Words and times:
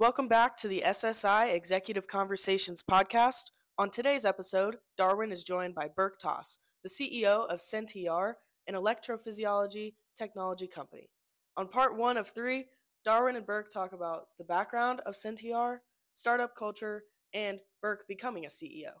Welcome 0.00 0.28
back 0.28 0.56
to 0.56 0.66
the 0.66 0.82
SSI 0.86 1.54
Executive 1.54 2.08
Conversations 2.08 2.82
podcast. 2.82 3.50
On 3.76 3.90
today's 3.90 4.24
episode, 4.24 4.78
Darwin 4.96 5.30
is 5.30 5.44
joined 5.44 5.74
by 5.74 5.90
Berk 5.94 6.18
Tas, 6.18 6.58
the 6.82 6.88
CEO 6.88 7.46
of 7.46 7.58
SentiAR, 7.58 8.36
an 8.66 8.74
electrophysiology 8.74 9.92
technology 10.16 10.66
company. 10.66 11.10
On 11.58 11.68
part 11.68 11.98
one 11.98 12.16
of 12.16 12.26
three, 12.26 12.64
Darwin 13.04 13.36
and 13.36 13.44
Berk 13.44 13.68
talk 13.70 13.92
about 13.92 14.28
the 14.38 14.44
background 14.44 15.00
of 15.04 15.12
SentiAR, 15.12 15.80
startup 16.14 16.56
culture, 16.56 17.02
and 17.34 17.60
Berk 17.82 18.08
becoming 18.08 18.46
a 18.46 18.48
CEO. 18.48 18.92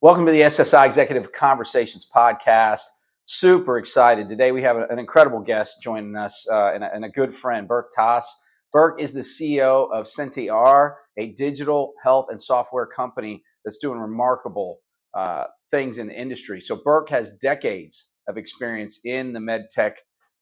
Welcome 0.00 0.26
to 0.26 0.32
the 0.32 0.40
SSI 0.40 0.84
Executive 0.84 1.30
Conversations 1.30 2.04
podcast. 2.12 2.86
Super 3.26 3.78
excited. 3.78 4.28
Today 4.28 4.50
we 4.50 4.62
have 4.62 4.76
an 4.76 4.98
incredible 4.98 5.38
guest 5.38 5.80
joining 5.80 6.16
us 6.16 6.48
uh, 6.50 6.72
and, 6.74 6.82
a, 6.82 6.92
and, 6.92 7.04
a, 7.04 7.08
good 7.08 7.32
friend, 7.32 7.68
Berk 7.68 7.92
Tas. 7.94 8.34
Berk 8.72 9.00
is 9.00 9.12
the 9.12 9.20
CEO 9.20 9.90
of 9.92 10.06
SentiAR, 10.06 10.94
a 11.18 11.32
digital 11.32 11.94
health 12.02 12.26
and 12.30 12.40
software 12.40 12.86
company 12.86 13.42
that's 13.64 13.78
doing 13.78 13.98
remarkable 13.98 14.78
uh, 15.14 15.44
things 15.70 15.98
in 15.98 16.08
the 16.08 16.14
industry. 16.14 16.60
So 16.60 16.80
Berk 16.84 17.08
has 17.10 17.30
decades 17.40 18.08
of 18.28 18.36
experience 18.36 19.00
in 19.04 19.32
the 19.32 19.40
med 19.40 19.66
tech 19.70 19.96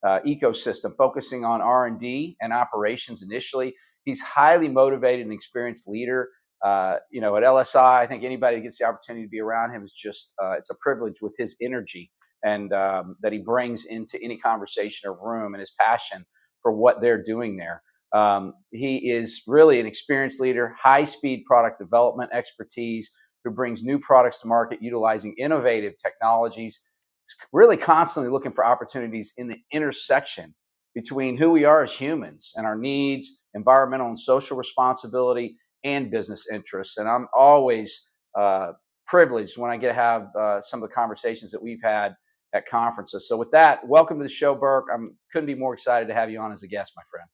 uh, 0.05 0.19
ecosystem, 0.27 0.91
focusing 0.97 1.45
on 1.45 1.61
R&D 1.61 2.37
and 2.41 2.53
operations 2.53 3.23
initially. 3.23 3.75
He's 4.03 4.21
highly 4.21 4.69
motivated 4.69 5.25
and 5.25 5.33
experienced 5.33 5.87
leader 5.87 6.29
uh, 6.63 6.97
you 7.11 7.21
know, 7.21 7.35
at 7.35 7.43
LSI, 7.43 7.99
I 7.99 8.05
think 8.07 8.23
anybody 8.23 8.57
that 8.57 8.63
gets 8.63 8.79
the 8.79 8.85
opportunity 8.85 9.25
to 9.25 9.29
be 9.29 9.39
around 9.39 9.71
him 9.71 9.83
is 9.83 9.93
just, 9.93 10.33
uh, 10.41 10.55
a 10.57 10.75
privilege 10.81 11.15
with 11.21 11.35
his 11.37 11.55
energy 11.61 12.11
and 12.43 12.73
um, 12.73 13.15
that 13.21 13.31
he 13.31 13.39
brings 13.39 13.85
into 13.85 14.19
any 14.21 14.37
conversation 14.37 15.09
or 15.09 15.17
room 15.21 15.53
and 15.53 15.59
his 15.59 15.73
passion 15.79 16.25
for 16.61 16.71
what 16.71 17.01
they're 17.01 17.21
doing 17.21 17.57
there. 17.57 17.83
Um, 18.13 18.53
he 18.71 19.11
is 19.11 19.43
really 19.47 19.79
an 19.79 19.85
experienced 19.85 20.39
leader, 20.39 20.73
high 20.79 21.03
speed 21.03 21.43
product 21.45 21.79
development 21.79 22.31
expertise 22.33 23.11
who 23.43 23.51
brings 23.51 23.83
new 23.83 23.99
products 23.99 24.39
to 24.41 24.47
market 24.47 24.81
utilizing 24.81 25.33
innovative 25.37 25.93
technologies. 25.97 26.81
It's 27.23 27.35
really 27.51 27.77
constantly 27.77 28.31
looking 28.31 28.51
for 28.51 28.65
opportunities 28.65 29.33
in 29.37 29.47
the 29.47 29.57
intersection 29.71 30.55
between 30.95 31.37
who 31.37 31.51
we 31.51 31.65
are 31.65 31.83
as 31.83 31.93
humans 31.93 32.53
and 32.55 32.65
our 32.65 32.77
needs, 32.77 33.41
environmental 33.53 34.07
and 34.07 34.19
social 34.19 34.57
responsibility, 34.57 35.57
and 35.83 36.09
business 36.09 36.47
interests. 36.51 36.97
And 36.97 37.07
I'm 37.07 37.27
always 37.37 38.07
uh, 38.37 38.71
privileged 39.05 39.57
when 39.57 39.69
I 39.69 39.77
get 39.77 39.89
to 39.89 39.93
have 39.93 40.27
uh, 40.35 40.61
some 40.61 40.81
of 40.81 40.89
the 40.89 40.95
conversations 40.95 41.51
that 41.51 41.61
we've 41.61 41.81
had 41.83 42.15
at 42.53 42.65
conferences. 42.65 43.27
So 43.27 43.37
with 43.37 43.51
that, 43.51 43.87
welcome 43.87 44.17
to 44.17 44.23
the 44.23 44.29
show, 44.29 44.55
Berk. 44.55 44.85
I 44.91 44.97
couldn't 45.31 45.47
be 45.47 45.55
more 45.55 45.73
excited 45.73 46.07
to 46.07 46.13
have 46.13 46.31
you 46.31 46.39
on 46.39 46.51
as 46.51 46.63
a 46.63 46.67
guest, 46.67 46.93
my 46.95 47.03
friend. 47.09 47.27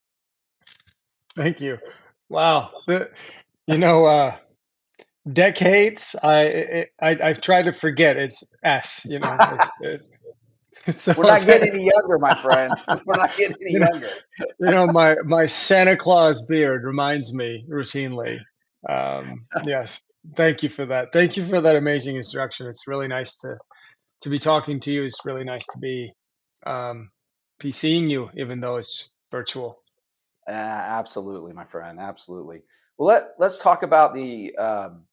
Thank 1.35 1.61
you. 1.61 1.79
Wow. 2.29 2.71
The, 2.87 3.09
you 3.67 3.77
know, 3.77 4.05
uh, 4.05 4.35
decades. 5.31 6.15
I, 6.21 6.87
I 7.01 7.17
I've 7.23 7.41
tried 7.41 7.63
to 7.63 7.73
forget. 7.73 8.17
It's 8.17 8.43
S. 8.63 9.05
You 9.09 9.19
know. 9.19 9.37
It's, 9.39 9.71
it's, 9.81 10.09
it's 10.87 11.17
We're 11.17 11.25
not 11.25 11.45
getting 11.45 11.69
any 11.73 11.85
younger, 11.85 12.19
my 12.19 12.35
friend. 12.35 12.73
We're 13.05 13.17
not 13.17 13.35
getting 13.35 13.57
any 13.61 13.73
you 13.73 13.79
know, 13.79 13.87
younger. 13.91 14.09
you 14.59 14.71
know, 14.71 14.87
my 14.87 15.15
my 15.25 15.45
Santa 15.45 15.95
Claus 15.95 16.45
beard 16.45 16.83
reminds 16.83 17.33
me 17.33 17.65
routinely. 17.69 18.39
Um, 18.89 19.39
yes, 19.63 20.03
thank 20.35 20.63
you 20.63 20.69
for 20.69 20.85
that. 20.87 21.13
Thank 21.13 21.37
you 21.37 21.45
for 21.47 21.61
that 21.61 21.75
amazing 21.75 22.17
introduction. 22.17 22.67
It's 22.67 22.87
really 22.87 23.07
nice 23.07 23.37
to 23.39 23.57
to 24.21 24.29
be 24.29 24.39
talking 24.39 24.79
to 24.81 24.91
you. 24.91 25.03
It's 25.03 25.25
really 25.25 25.43
nice 25.43 25.65
to 25.67 25.79
be 25.79 26.11
um, 26.65 27.09
be 27.59 27.71
seeing 27.71 28.09
you, 28.09 28.29
even 28.35 28.59
though 28.59 28.77
it's 28.77 29.09
virtual. 29.31 29.82
Uh, 30.47 30.51
absolutely, 30.51 31.53
my 31.53 31.65
friend. 31.65 31.99
Absolutely. 31.99 32.61
Well, 32.97 33.07
let 33.07 33.23
let's 33.39 33.61
talk 33.61 33.83
about 33.83 34.13
the 34.13 34.55
um, 34.55 35.03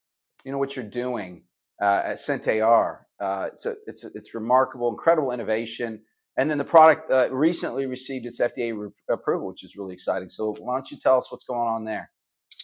you 0.44 0.52
know 0.52 0.58
what 0.58 0.76
you're 0.76 0.84
doing 0.84 1.42
uh, 1.80 2.02
at 2.04 2.16
SentiAR. 2.16 3.00
Uh, 3.20 3.48
it's 3.52 3.66
a, 3.66 3.74
it's 3.86 4.04
a, 4.04 4.10
it's 4.14 4.34
remarkable, 4.34 4.88
incredible 4.90 5.32
innovation, 5.32 6.02
and 6.36 6.50
then 6.50 6.58
the 6.58 6.64
product 6.64 7.10
uh, 7.10 7.28
recently 7.30 7.86
received 7.86 8.26
its 8.26 8.40
FDA 8.40 8.76
re- 8.76 8.90
approval, 9.10 9.48
which 9.48 9.62
is 9.62 9.76
really 9.76 9.92
exciting. 9.92 10.28
So 10.28 10.54
why 10.58 10.74
don't 10.74 10.90
you 10.90 10.96
tell 10.96 11.18
us 11.18 11.30
what's 11.30 11.44
going 11.44 11.68
on 11.68 11.84
there? 11.84 12.10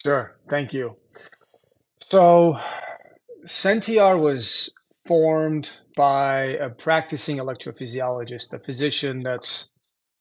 Sure. 0.02 0.38
Thank 0.48 0.72
you. 0.72 0.96
So, 2.08 2.58
SentiAR 3.46 4.20
was 4.20 4.74
formed 5.06 5.70
by 5.96 6.56
a 6.60 6.70
practicing 6.70 7.38
electrophysiologist, 7.38 8.52
a 8.52 8.58
physician 8.58 9.22
that's 9.22 9.75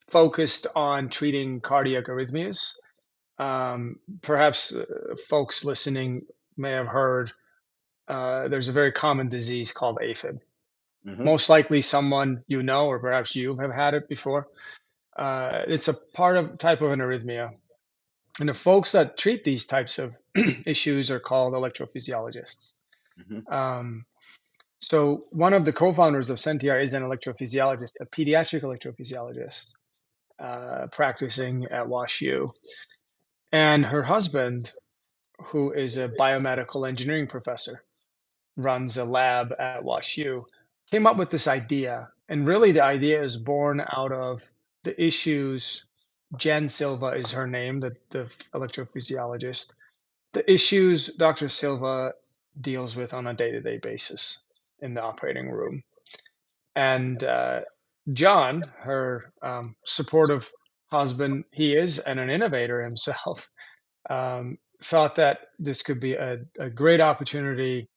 focused 0.08 0.66
on 0.74 1.08
treating 1.08 1.60
cardiac 1.60 2.04
arrhythmias. 2.04 2.74
Um, 3.38 3.98
perhaps 4.22 4.74
uh, 4.74 4.84
folks 5.28 5.64
listening 5.64 6.22
may 6.56 6.72
have 6.72 6.86
heard 6.86 7.32
uh, 8.08 8.48
there's 8.48 8.68
a 8.68 8.72
very 8.72 8.92
common 8.92 9.28
disease 9.28 9.72
called 9.72 9.98
AFib. 9.98 10.38
Mm-hmm. 11.06 11.24
Most 11.24 11.48
likely, 11.48 11.80
someone 11.80 12.44
you 12.46 12.62
know, 12.62 12.86
or 12.86 12.98
perhaps 12.98 13.34
you 13.36 13.56
have 13.56 13.72
had 13.72 13.94
it 13.94 14.08
before. 14.08 14.48
Uh, 15.16 15.62
it's 15.66 15.88
a 15.88 15.94
part 15.94 16.36
of 16.36 16.58
type 16.58 16.82
of 16.82 16.92
an 16.92 17.00
arrhythmia, 17.00 17.52
and 18.38 18.48
the 18.48 18.54
folks 18.54 18.92
that 18.92 19.16
treat 19.16 19.44
these 19.44 19.66
types 19.66 19.98
of 19.98 20.14
issues 20.66 21.10
are 21.10 21.20
called 21.20 21.54
electrophysiologists. 21.54 22.72
Mm-hmm. 23.18 23.52
Um, 23.52 24.04
so 24.78 25.24
one 25.30 25.54
of 25.54 25.64
the 25.64 25.72
co-founders 25.72 26.28
of 26.28 26.38
SentiAR 26.38 26.82
is 26.82 26.92
an 26.92 27.02
electrophysiologist, 27.02 27.94
a 28.00 28.06
pediatric 28.06 28.62
electrophysiologist, 28.62 29.72
uh, 30.38 30.86
practicing 30.92 31.64
at 31.66 31.86
WashU, 31.86 32.50
and 33.52 33.86
her 33.86 34.02
husband, 34.02 34.72
who 35.46 35.72
is 35.72 35.98
a 35.98 36.08
biomedical 36.08 36.88
engineering 36.88 37.26
professor, 37.26 37.84
runs 38.56 38.96
a 38.96 39.04
lab 39.04 39.52
at 39.58 39.82
WashU, 39.82 40.44
came 40.90 41.06
up 41.06 41.16
with 41.16 41.30
this 41.30 41.46
idea. 41.48 42.08
And 42.28 42.48
really, 42.48 42.72
the 42.72 42.82
idea 42.82 43.22
is 43.22 43.36
born 43.36 43.80
out 43.80 44.12
of 44.12 44.42
the 44.84 45.00
issues. 45.02 45.86
Jen 46.36 46.68
Silva 46.68 47.08
is 47.08 47.32
her 47.32 47.46
name, 47.46 47.80
the, 47.80 47.96
the 48.10 48.24
electrophysiologist. 48.54 49.74
The 50.32 50.50
issues 50.50 51.06
Dr. 51.06 51.48
Silva 51.48 52.12
deals 52.60 52.96
with 52.96 53.14
on 53.14 53.26
a 53.26 53.34
day 53.34 53.52
to 53.52 53.60
day 53.60 53.78
basis 53.78 54.44
in 54.80 54.94
the 54.94 55.02
operating 55.02 55.50
room. 55.50 55.82
And 56.74 57.22
uh, 57.24 57.60
John, 58.12 58.64
her 58.78 59.32
um, 59.42 59.74
supportive 59.84 60.48
husband, 60.90 61.44
he 61.52 61.74
is, 61.74 61.98
and 61.98 62.20
an 62.20 62.30
innovator 62.30 62.82
himself, 62.82 63.48
um, 64.10 64.58
thought 64.82 65.16
that 65.16 65.38
this 65.58 65.82
could 65.82 66.00
be 66.00 66.14
a, 66.14 66.38
a 66.58 66.70
great 66.70 67.00
opportunity 67.00 67.88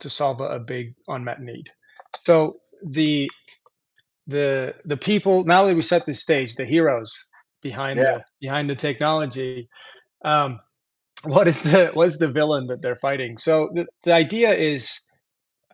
to 0.00 0.08
solve 0.08 0.40
a, 0.40 0.44
a 0.44 0.58
big 0.58 0.94
unmet 1.08 1.40
need. 1.40 1.68
So 2.24 2.56
the 2.82 3.30
the 4.26 4.74
the 4.84 4.96
people 4.96 5.44
now 5.44 5.64
that 5.64 5.74
we 5.74 5.82
set 5.82 6.06
the 6.06 6.14
stage, 6.14 6.54
the 6.54 6.64
heroes 6.64 7.12
behind 7.62 7.98
yeah. 7.98 8.18
the 8.18 8.24
behind 8.40 8.70
the 8.70 8.74
technology. 8.74 9.68
Um, 10.24 10.60
what 11.24 11.48
is 11.48 11.62
the 11.62 11.90
what 11.92 12.08
is 12.08 12.18
the 12.18 12.28
villain 12.28 12.66
that 12.68 12.80
they're 12.80 12.96
fighting? 12.96 13.36
So 13.36 13.70
the, 13.74 13.86
the 14.04 14.14
idea 14.14 14.52
is 14.52 15.00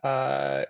uh, 0.03 0.63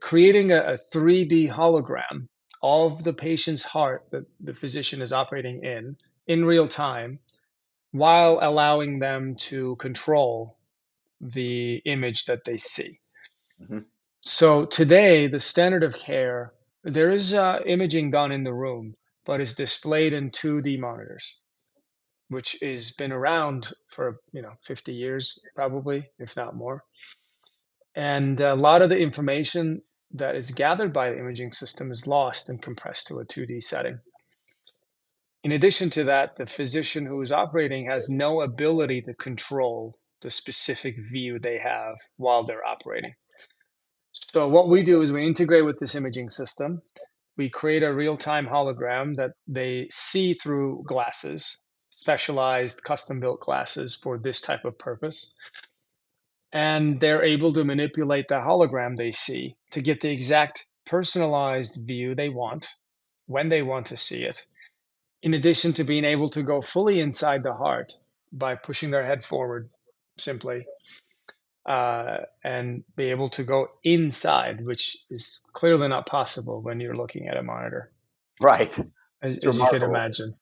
creating 0.00 0.52
a, 0.52 0.60
a 0.60 0.74
3D 0.74 1.50
hologram 1.50 2.28
of 2.64 3.04
the 3.04 3.12
patient's 3.12 3.62
heart 3.62 4.06
that 4.10 4.24
the 4.40 4.54
physician 4.54 5.02
is 5.02 5.12
operating 5.12 5.62
in 5.62 5.94
in 6.26 6.46
real 6.46 6.66
time 6.66 7.18
while 7.92 8.38
allowing 8.40 8.98
them 8.98 9.34
to 9.36 9.76
control 9.76 10.56
the 11.20 11.76
image 11.84 12.24
that 12.24 12.44
they 12.46 12.56
see. 12.56 12.98
Mm-hmm. 13.62 13.80
So 14.22 14.64
today, 14.64 15.26
the 15.26 15.40
standard 15.40 15.82
of 15.82 15.94
care, 15.94 16.54
there 16.82 17.10
is 17.10 17.34
uh, 17.34 17.60
imaging 17.66 18.10
done 18.10 18.32
in 18.32 18.44
the 18.44 18.54
room, 18.54 18.94
but 19.26 19.42
is 19.42 19.54
displayed 19.54 20.14
in 20.14 20.30
2D 20.30 20.78
monitors, 20.78 21.36
which 22.30 22.56
has 22.62 22.92
been 22.92 23.12
around 23.12 23.74
for 23.88 24.20
you 24.32 24.40
know 24.40 24.54
50 24.62 24.94
years 24.94 25.38
probably, 25.54 26.08
if 26.18 26.34
not 26.34 26.56
more. 26.56 26.82
And 27.94 28.40
a 28.40 28.54
lot 28.54 28.80
of 28.80 28.88
the 28.88 28.98
information 28.98 29.82
that 30.14 30.36
is 30.36 30.52
gathered 30.52 30.92
by 30.92 31.10
the 31.10 31.18
imaging 31.18 31.52
system 31.52 31.90
is 31.90 32.06
lost 32.06 32.48
and 32.48 32.62
compressed 32.62 33.08
to 33.08 33.18
a 33.18 33.24
2D 33.24 33.62
setting. 33.62 33.98
In 35.42 35.52
addition 35.52 35.90
to 35.90 36.04
that, 36.04 36.36
the 36.36 36.46
physician 36.46 37.04
who 37.04 37.20
is 37.20 37.32
operating 37.32 37.86
has 37.86 38.08
no 38.08 38.40
ability 38.40 39.02
to 39.02 39.14
control 39.14 39.98
the 40.22 40.30
specific 40.30 40.96
view 40.98 41.38
they 41.38 41.58
have 41.58 41.96
while 42.16 42.44
they're 42.44 42.64
operating. 42.64 43.12
So 44.12 44.48
what 44.48 44.68
we 44.68 44.82
do 44.82 45.02
is 45.02 45.12
we 45.12 45.26
integrate 45.26 45.66
with 45.66 45.78
this 45.78 45.94
imaging 45.94 46.30
system. 46.30 46.80
We 47.36 47.50
create 47.50 47.82
a 47.82 47.92
real-time 47.92 48.46
hologram 48.46 49.16
that 49.16 49.32
they 49.46 49.88
see 49.90 50.32
through 50.32 50.84
glasses, 50.86 51.58
specialized 51.90 52.82
custom-built 52.84 53.40
glasses 53.40 53.98
for 54.00 54.18
this 54.18 54.40
type 54.40 54.64
of 54.64 54.78
purpose. 54.78 55.34
And 56.54 56.98
they're 57.00 57.24
able 57.24 57.52
to 57.52 57.64
manipulate 57.64 58.28
the 58.28 58.36
hologram 58.36 58.96
they 58.96 59.10
see 59.10 59.56
to 59.72 59.82
get 59.82 60.00
the 60.00 60.10
exact 60.10 60.64
personalized 60.86 61.86
view 61.86 62.14
they 62.14 62.30
want 62.30 62.68
when 63.26 63.50
they 63.50 63.62
want 63.62 63.86
to 63.86 63.96
see 63.96 64.22
it 64.22 64.46
in 65.24 65.32
addition 65.32 65.72
to 65.72 65.84
being 65.84 66.04
able 66.04 66.28
to 66.28 66.42
go 66.42 66.60
fully 66.60 67.00
inside 67.00 67.42
the 67.42 67.54
heart 67.54 67.94
by 68.30 68.54
pushing 68.54 68.90
their 68.90 69.04
head 69.04 69.24
forward 69.24 69.68
simply 70.18 70.66
uh, 71.66 72.18
and 72.44 72.84
be 72.94 73.04
able 73.04 73.30
to 73.30 73.42
go 73.42 73.68
inside, 73.82 74.62
which 74.64 74.98
is 75.10 75.42
clearly 75.54 75.88
not 75.88 76.06
possible 76.06 76.62
when 76.62 76.78
you're 76.78 76.96
looking 76.96 77.26
at 77.26 77.38
a 77.38 77.42
monitor. 77.42 77.90
Right. 78.38 78.68
As, 79.22 79.46
as 79.46 79.56
you 79.56 79.66
can 79.70 79.82
imagine. 79.82 80.34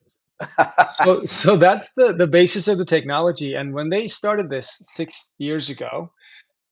So, 0.95 1.25
so 1.25 1.57
that's 1.57 1.93
the, 1.95 2.13
the 2.13 2.27
basis 2.27 2.69
of 2.69 2.79
the 2.79 2.85
technology. 2.85 3.55
And 3.55 3.75
when 3.75 3.91
they 3.91 4.09
started 4.09 4.49
this 4.51 4.71
six 4.93 5.35
years 5.39 5.71
ago, 5.71 6.11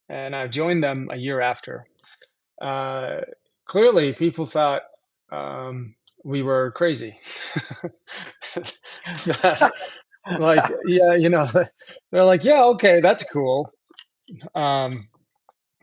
and 0.08 0.34
I 0.34 0.48
joined 0.48 0.82
them 0.82 1.08
a 1.12 1.16
year 1.16 1.40
after, 1.40 1.86
uh, 2.60 3.20
clearly 3.66 4.12
people 4.12 4.46
thought 4.46 4.82
um, 5.32 5.94
we 6.24 6.42
were 6.42 6.72
crazy. 6.72 7.18
like, 10.38 10.64
yeah, 10.86 11.14
you 11.14 11.28
know, 11.28 11.46
they're 12.12 12.24
like, 12.24 12.44
yeah, 12.44 12.64
okay, 12.64 13.00
that's 13.00 13.24
cool. 13.30 13.70
Um, 14.54 15.08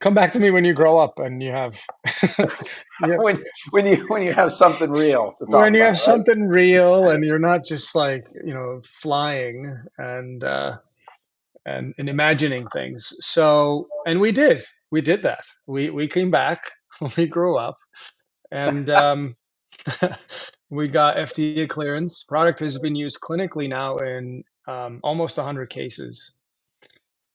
come 0.02 0.14
back 0.14 0.32
to 0.34 0.40
me 0.40 0.52
when 0.52 0.66
you 0.66 0.74
grow 0.74 1.00
up 1.00 1.20
and 1.20 1.42
you 1.44 1.52
have 1.52 1.80
when 3.00 3.38
when 3.72 3.88
you 3.88 3.98
when 4.10 4.22
you 4.24 4.34
have 4.34 4.52
something 4.52 4.92
real 4.92 5.36
when 5.50 5.74
you 5.74 5.82
about, 5.82 5.88
have 5.88 5.98
right? 5.98 5.98
something 5.98 6.48
real 6.48 7.10
and 7.10 7.24
you're 7.24 7.40
not 7.40 7.66
just 7.66 7.96
like 7.96 8.26
you 8.46 8.54
know 8.54 8.82
flying 9.02 9.78
and 9.98 10.44
uh 10.44 10.78
and, 11.66 11.94
and 11.98 12.10
imagining 12.10 12.68
things. 12.70 13.14
So 13.20 13.88
and 14.06 14.20
we 14.22 14.32
did. 14.32 14.64
We 14.92 15.02
did 15.02 15.24
that. 15.24 15.46
We 15.68 15.90
we 15.92 16.08
came 16.08 16.32
back. 16.32 16.62
When 17.00 17.12
we 17.18 17.28
grew 17.28 17.58
up. 17.58 17.76
And 18.52 18.90
um 18.92 19.36
we 20.70 20.88
got 20.88 21.18
fda 21.18 21.70
clearance. 21.70 22.24
Product 22.24 22.60
has 22.62 22.80
been 22.80 22.96
used 22.96 23.20
clinically 23.22 23.70
now 23.70 23.98
in 23.98 24.44
um, 24.68 25.00
almost 25.04 25.38
100 25.38 25.70
cases 25.70 26.36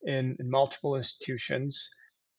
in, 0.04 0.36
in 0.38 0.50
multiple 0.50 0.96
institutions 0.96 1.90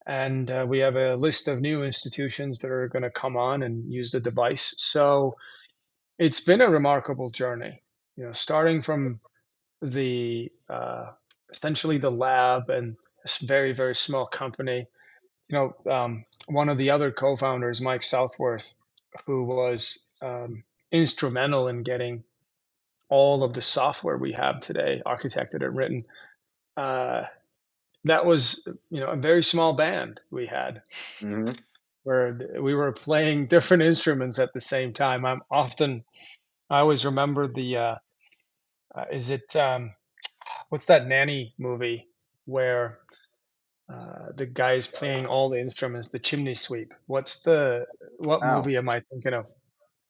and 0.05 0.51
uh, 0.51 0.65
we 0.67 0.79
have 0.79 0.95
a 0.95 1.15
list 1.15 1.47
of 1.47 1.61
new 1.61 1.83
institutions 1.83 2.59
that 2.59 2.71
are 2.71 2.87
going 2.87 3.03
to 3.03 3.09
come 3.09 3.37
on 3.37 3.63
and 3.63 3.91
use 3.91 4.11
the 4.11 4.19
device. 4.19 4.73
So 4.77 5.35
it's 6.19 6.39
been 6.39 6.61
a 6.61 6.69
remarkable 6.69 7.29
journey. 7.29 7.81
You 8.17 8.25
know, 8.25 8.31
starting 8.33 8.81
from 8.81 9.19
the 9.81 10.51
uh, 10.69 11.11
essentially 11.49 11.97
the 11.97 12.11
lab 12.11 12.69
and 12.69 12.95
a 13.25 13.45
very 13.45 13.73
very 13.73 13.95
small 13.95 14.27
company. 14.27 14.87
You 15.49 15.57
know, 15.85 15.91
um, 15.91 16.25
one 16.47 16.69
of 16.69 16.77
the 16.77 16.91
other 16.91 17.11
co-founders, 17.11 17.81
Mike 17.81 18.03
Southworth, 18.03 18.73
who 19.25 19.43
was 19.43 20.05
um, 20.21 20.63
instrumental 20.91 21.67
in 21.67 21.83
getting 21.83 22.23
all 23.09 23.43
of 23.43 23.53
the 23.53 23.61
software 23.61 24.17
we 24.17 24.33
have 24.33 24.59
today 24.59 25.01
architected 25.05 25.63
and 25.63 25.75
written. 25.75 26.01
Uh, 26.75 27.25
that 28.05 28.25
was 28.25 28.67
you 28.89 28.99
know 28.99 29.07
a 29.07 29.15
very 29.15 29.43
small 29.43 29.73
band 29.73 30.21
we 30.31 30.45
had 30.45 30.81
mm-hmm. 31.19 31.53
where 32.03 32.37
we 32.59 32.73
were 32.73 32.91
playing 32.91 33.47
different 33.47 33.83
instruments 33.83 34.39
at 34.39 34.53
the 34.53 34.59
same 34.59 34.93
time 34.93 35.25
i'm 35.25 35.41
often 35.49 36.03
i 36.69 36.79
always 36.79 37.05
remember 37.05 37.47
the 37.47 37.77
uh, 37.77 37.95
uh 38.95 39.05
is 39.11 39.29
it 39.29 39.55
um 39.55 39.91
what's 40.69 40.85
that 40.85 41.07
nanny 41.07 41.53
movie 41.57 42.05
where 42.45 42.97
uh, 43.93 44.31
the 44.35 44.45
guy 44.45 44.73
is 44.73 44.87
playing 44.87 45.25
all 45.25 45.49
the 45.49 45.59
instruments, 45.59 46.09
the 46.09 46.19
chimney 46.19 46.53
sweep. 46.53 46.93
What's 47.07 47.41
the 47.41 47.85
what 48.19 48.39
oh. 48.41 48.55
movie 48.55 48.77
am 48.77 48.89
I 48.89 49.01
thinking 49.11 49.33
of? 49.33 49.49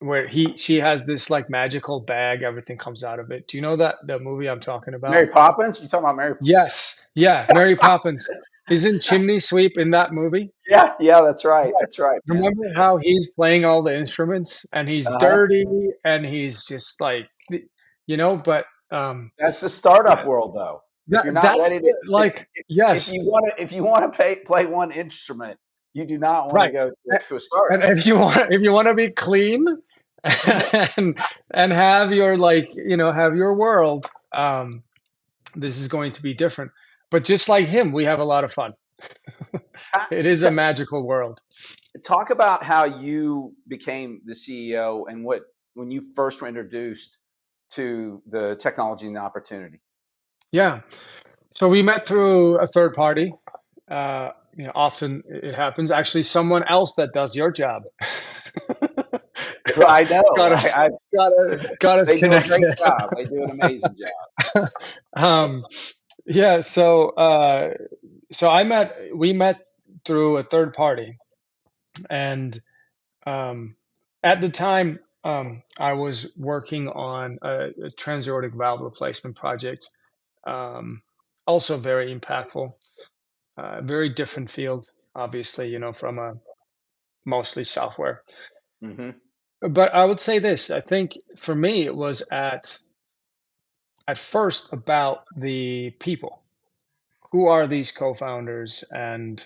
Where 0.04 0.28
he 0.28 0.56
she 0.58 0.80
has 0.80 1.06
this 1.06 1.30
like 1.30 1.50
magical 1.50 2.00
bag, 2.00 2.44
everything 2.44 2.78
comes 2.78 3.04
out 3.04 3.20
of 3.20 3.32
it. 3.32 3.48
Do 3.48 3.58
you 3.58 3.62
know 3.62 3.76
that 3.78 3.96
the 4.06 4.20
movie 4.20 4.50
I'm 4.50 4.60
talking 4.60 4.94
about? 4.94 5.12
Mary 5.12 5.28
Poppins? 5.28 5.80
You 5.82 5.88
talking 5.88 6.04
about 6.04 6.18
Mary? 6.18 6.34
Poppins? 6.34 6.50
Yes, 6.50 7.12
yeah, 7.16 7.48
Mary 7.54 7.76
Poppins. 7.76 8.30
Isn't 8.70 9.02
Chimney 9.02 9.40
Sweep 9.40 9.78
in 9.78 9.92
that 9.92 10.14
movie? 10.14 10.52
Yeah, 10.70 10.94
yeah, 11.00 11.22
that's 11.22 11.44
right. 11.44 11.74
That's 11.80 12.00
right. 12.00 12.20
Man. 12.28 12.38
Remember 12.38 12.74
how 12.76 12.98
he's 12.98 13.30
playing 13.36 13.66
all 13.66 13.84
the 13.84 13.98
instruments 13.98 14.66
and 14.72 14.88
he's 14.88 15.08
uh-huh. 15.08 15.20
dirty 15.20 15.66
and 16.06 16.26
he's 16.26 16.66
just 16.66 17.02
like, 17.02 17.28
you 18.08 18.18
know, 18.18 18.38
but 18.38 18.66
um, 18.92 19.32
that's 19.38 19.60
the 19.60 19.70
startup 19.70 20.20
yeah. 20.20 20.28
world, 20.28 20.54
though. 20.54 20.82
If 21.10 21.26
you're 21.26 21.34
not 21.34 21.60
ready 21.60 21.80
to, 21.80 21.96
like, 22.08 22.48
if, 22.56 22.64
yes, 22.70 23.10
if 23.10 23.16
you 23.16 23.22
want 23.26 23.54
to, 23.54 23.62
if 23.62 23.74
you 23.74 23.84
want 23.84 24.12
to 24.12 24.18
pay, 24.18 24.38
play 24.46 24.66
one 24.66 24.92
instrument, 24.92 25.60
you 25.94 26.06
do 26.06 26.18
not 26.18 26.46
want 26.46 26.54
right. 26.54 26.68
to 26.68 26.74
go 26.74 26.90
to, 26.90 27.26
to 27.26 27.36
a 27.36 27.40
startup. 27.42 27.90
And 27.90 27.98
if 28.00 28.06
you 28.06 28.18
want, 28.18 28.52
if 28.52 28.62
you 28.62 28.72
want 28.72 28.88
to 28.88 28.94
be 28.94 29.12
clean, 29.12 29.66
and 30.98 31.18
and 31.54 31.74
have 31.74 32.14
your 32.14 32.38
like 32.38 32.74
you 32.75 32.96
know 32.96 33.12
have 33.12 33.36
your 33.36 33.56
world 33.56 34.10
um 34.34 34.84
this 35.56 35.80
is 35.80 35.88
going 35.88 36.14
to 36.14 36.22
be 36.22 36.34
different. 36.34 36.72
But 37.12 37.25
just 37.25 37.50
like 37.50 37.68
him 37.68 37.92
we 37.92 38.06
have 38.06 38.20
a 38.20 38.24
lot 38.24 38.44
of 38.44 38.52
fun. 38.52 38.74
It 40.12 40.25
is 40.25 40.44
a 40.44 40.52
magical 40.52 41.06
world. 41.06 41.40
Talk 42.06 42.30
about 42.30 42.64
how 42.64 42.86
you 42.86 43.54
became 43.68 44.22
the 44.25 44.34
ceo 44.34 45.04
and 45.08 45.25
what 45.25 45.42
when 45.74 45.92
you 45.92 46.02
first 46.16 46.42
were 46.42 46.48
introduced 46.48 47.18
to 47.74 48.22
the 48.28 48.56
technology 48.56 49.08
and 49.08 49.16
the 49.16 49.20
opportunity. 49.20 49.81
Yeah. 50.52 50.81
So 51.56 51.70
we 51.70 51.84
met 51.84 52.08
through 52.08 52.60
a 52.60 52.68
third 52.68 52.94
party. 52.94 53.34
Uh, 53.90 54.31
you 54.56 54.66
know 54.66 54.72
often 54.74 55.24
it 55.28 55.56
happens. 55.56 55.92
Actually 55.92 56.24
someone 56.24 56.64
else 56.64 56.94
that 56.96 57.14
does 57.14 57.36
your 57.36 57.52
job 57.52 57.84
I 59.78 60.04
know. 60.04 60.24
got 60.36 60.52
us, 60.52 60.74
I, 60.75 60.90
got, 61.14 61.31
a, 61.31 61.75
got 61.80 62.00
us 62.00 62.12
they 62.12 62.20
connected. 62.20 62.50
Do 62.50 62.56
a 62.56 62.60
great 62.60 62.78
job. 62.78 63.10
They 63.16 63.25
do 63.25 63.44
an 63.44 63.52
amazing 63.52 63.96
job. 63.96 64.70
um, 65.16 65.66
yeah. 66.25 66.62
So, 66.62 67.10
uh, 67.10 67.74
so 68.31 68.50
I 68.50 68.64
met. 68.64 68.98
We 69.14 69.34
met 69.34 69.66
through 70.06 70.38
a 70.38 70.44
third 70.44 70.74
party, 70.74 71.18
and 72.10 72.60
um, 73.25 73.75
at 74.24 74.42
the 74.42 74.50
time, 74.50 75.00
um, 75.24 75.64
I 75.80 75.94
was 75.94 76.31
working 76.38 76.90
on 76.90 77.40
a, 77.42 77.70
a 77.70 77.90
transaortic 77.92 78.54
valve 78.56 78.81
replacement 78.81 79.36
project. 79.36 79.90
Um, 80.46 81.02
also 81.46 81.78
very 81.78 82.14
impactful. 82.14 82.74
Uh, 83.58 83.81
very 83.81 84.10
different 84.10 84.50
field, 84.50 84.90
obviously. 85.16 85.70
You 85.70 85.80
know, 85.80 85.94
from 85.94 86.20
a 86.20 86.34
mostly 87.25 87.64
software. 87.64 88.24
Mm-hmm. 88.84 89.12
But 89.69 89.94
I 89.94 90.04
would 90.04 90.19
say 90.19 90.39
this. 90.39 90.69
I 90.69 90.81
think 90.81 91.18
for 91.38 91.56
me, 91.56 91.86
it 91.86 91.95
was 91.95 92.21
at 92.31 92.77
at 94.07 94.18
first 94.18 94.74
about 94.74 95.24
the 95.38 95.91
people. 96.00 96.41
Who 97.32 97.48
are 97.48 97.65
these 97.65 97.91
co-founders, 97.91 98.84
and 98.91 99.43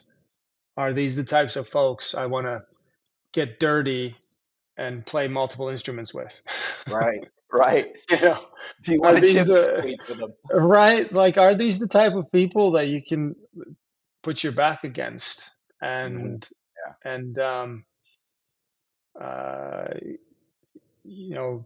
are 0.76 0.92
these 0.92 1.16
the 1.16 1.24
types 1.24 1.56
of 1.56 1.70
folks 1.70 2.16
I 2.16 2.26
want 2.26 2.48
to 2.48 2.64
get 3.34 3.60
dirty 3.60 4.16
and 4.78 5.06
play 5.06 5.28
multiple 5.28 5.70
instruments 5.70 6.14
with? 6.14 6.42
Right. 6.90 7.28
Right. 7.52 7.96
you 8.10 8.20
know, 8.20 8.46
do 8.84 8.94
you 8.94 9.02
want 9.02 9.20
to 9.20 9.32
chip 9.32 9.48
the, 9.48 9.96
with 10.08 10.20
them? 10.20 10.34
Right. 10.52 11.12
Like, 11.14 11.38
are 11.38 11.56
these 11.56 11.80
the 11.80 11.88
type 11.88 12.14
of 12.14 12.30
people 12.32 12.72
that 12.72 12.88
you 12.88 13.02
can 13.02 13.36
put 14.24 14.44
your 14.44 14.52
back 14.52 14.84
against 14.84 15.56
and 15.82 16.42
mm, 16.42 16.52
yeah. 16.76 17.12
and 17.14 17.40
um, 17.40 17.82
uh, 19.20 19.88
you 21.04 21.34
know, 21.36 21.66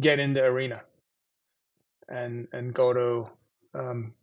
get 0.00 0.18
in 0.18 0.32
the 0.32 0.44
arena 0.44 0.82
and 2.08 2.48
and 2.52 2.74
go 2.74 2.92
to 2.92 3.30
um, 3.78 4.14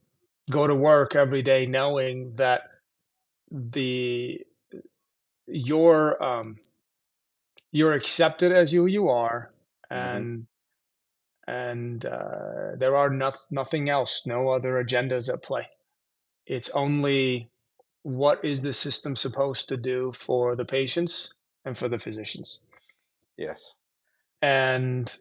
go 0.49 0.67
to 0.67 0.75
work 0.75 1.15
every 1.15 1.41
day 1.41 1.65
knowing 1.65 2.35
that 2.35 2.69
the 3.51 4.41
you're 5.47 6.21
um, 6.23 6.57
you're 7.71 7.93
accepted 7.93 8.51
as 8.51 8.73
you 8.73 8.85
you 8.85 9.09
are 9.09 9.51
mm-hmm. 9.91 10.17
and 10.17 10.47
mm-hmm. 11.47 11.51
and 11.51 12.05
uh, 12.05 12.75
there 12.77 12.95
are 12.95 13.09
not, 13.09 13.37
nothing 13.49 13.89
else 13.89 14.23
no 14.25 14.49
other 14.49 14.83
agendas 14.83 15.31
at 15.33 15.41
play 15.41 15.67
it's 16.45 16.69
only 16.69 17.49
what 18.03 18.43
is 18.43 18.61
the 18.61 18.73
system 18.73 19.15
supposed 19.15 19.69
to 19.69 19.77
do 19.77 20.11
for 20.11 20.55
the 20.55 20.65
patients 20.65 21.33
and 21.67 21.77
for 21.77 21.89
the 21.89 21.99
physicians. 21.99 22.65
Yes. 23.37 23.75
And 24.41 25.15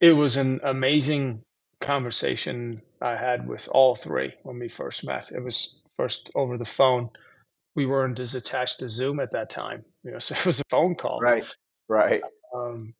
it 0.00 0.12
was 0.12 0.36
an 0.36 0.60
amazing 0.62 1.42
conversation 1.80 2.80
I 3.00 3.16
had 3.16 3.48
with 3.48 3.68
all 3.72 3.94
three 3.94 4.34
when 4.42 4.58
we 4.58 4.68
first 4.68 5.04
met. 5.04 5.32
It 5.32 5.42
was 5.42 5.80
first 5.96 6.30
over 6.34 6.58
the 6.58 6.64
phone. 6.64 7.10
We 7.74 7.86
weren't 7.86 8.20
as 8.20 8.34
attached 8.34 8.80
to 8.80 8.88
Zoom 8.88 9.18
at 9.20 9.32
that 9.32 9.50
time, 9.50 9.84
you 10.04 10.12
know, 10.12 10.18
so 10.20 10.34
it 10.34 10.46
was 10.46 10.60
a 10.60 10.64
phone 10.70 10.94
call. 10.94 11.20
Right, 11.20 11.46
right. 11.88 12.22
Um, 12.54 12.94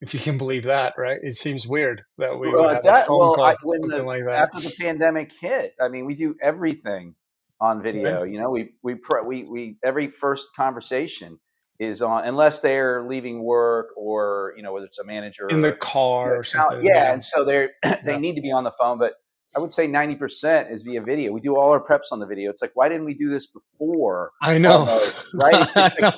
if 0.00 0.12
you 0.12 0.20
can 0.20 0.36
believe 0.36 0.64
that, 0.64 0.94
right? 0.98 1.18
It 1.22 1.36
seems 1.36 1.66
weird 1.66 2.02
that 2.18 2.38
we 2.38 2.50
well, 2.50 2.78
that, 2.82 3.06
well, 3.08 3.40
I, 3.40 3.54
when 3.62 3.80
the, 3.82 4.02
like 4.02 4.22
after 4.24 4.60
the 4.60 4.74
pandemic 4.78 5.32
hit. 5.40 5.74
I 5.80 5.88
mean, 5.88 6.04
we 6.04 6.14
do 6.14 6.34
everything 6.42 7.14
on 7.64 7.82
video. 7.82 8.24
You 8.24 8.38
know, 8.40 8.50
we 8.50 8.72
we 8.82 8.96
we 9.26 9.44
we 9.44 9.76
every 9.84 10.08
first 10.08 10.54
conversation 10.54 11.38
is 11.80 12.02
on 12.02 12.24
unless 12.24 12.60
they're 12.60 13.04
leaving 13.08 13.42
work 13.42 13.88
or 13.96 14.54
you 14.56 14.62
know 14.62 14.72
whether 14.72 14.86
it's 14.86 14.98
a 14.98 15.04
manager 15.04 15.48
in 15.48 15.60
the 15.60 15.72
car 15.72 16.36
or 16.36 16.44
something. 16.44 16.80
Yeah, 16.82 17.12
and 17.12 17.22
so 17.22 17.44
they're 17.44 17.70
they 18.04 18.12
Yeah. 18.12 18.16
need 18.18 18.36
to 18.36 18.42
be 18.42 18.52
on 18.52 18.64
the 18.64 18.72
phone, 18.78 18.98
but 18.98 19.14
I 19.56 19.60
would 19.60 19.72
say 19.72 19.86
ninety 19.86 20.14
percent 20.14 20.70
is 20.70 20.82
via 20.82 21.00
video. 21.02 21.32
We 21.32 21.40
do 21.40 21.56
all 21.56 21.70
our 21.70 21.84
preps 21.84 22.12
on 22.12 22.18
the 22.20 22.26
video. 22.26 22.50
It's 22.50 22.62
like 22.62 22.72
why 22.74 22.88
didn't 22.88 23.06
we 23.06 23.14
do 23.14 23.28
this 23.30 23.46
before? 23.46 24.30
I 24.42 24.58
know, 24.58 24.78
almost, 24.80 25.22
right? 25.34 25.66
It's, 25.76 26.00
like, 26.00 26.14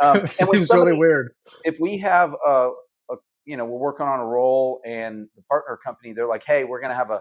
um, 0.00 0.16
it 0.22 0.28
seems 0.28 0.66
somebody, 0.66 0.90
really 0.90 0.98
weird. 0.98 1.32
if 1.64 1.76
we 1.80 1.98
have 1.98 2.34
a, 2.46 2.70
a, 3.10 3.16
you 3.46 3.56
know, 3.56 3.64
we're 3.64 3.78
working 3.78 4.06
on 4.06 4.20
a 4.20 4.26
role, 4.26 4.80
and 4.84 5.28
the 5.36 5.42
partner 5.42 5.78
company, 5.84 6.12
they're 6.12 6.26
like, 6.26 6.44
hey, 6.44 6.64
we're 6.64 6.80
going 6.80 6.90
to 6.90 6.96
have 6.96 7.10
a, 7.10 7.20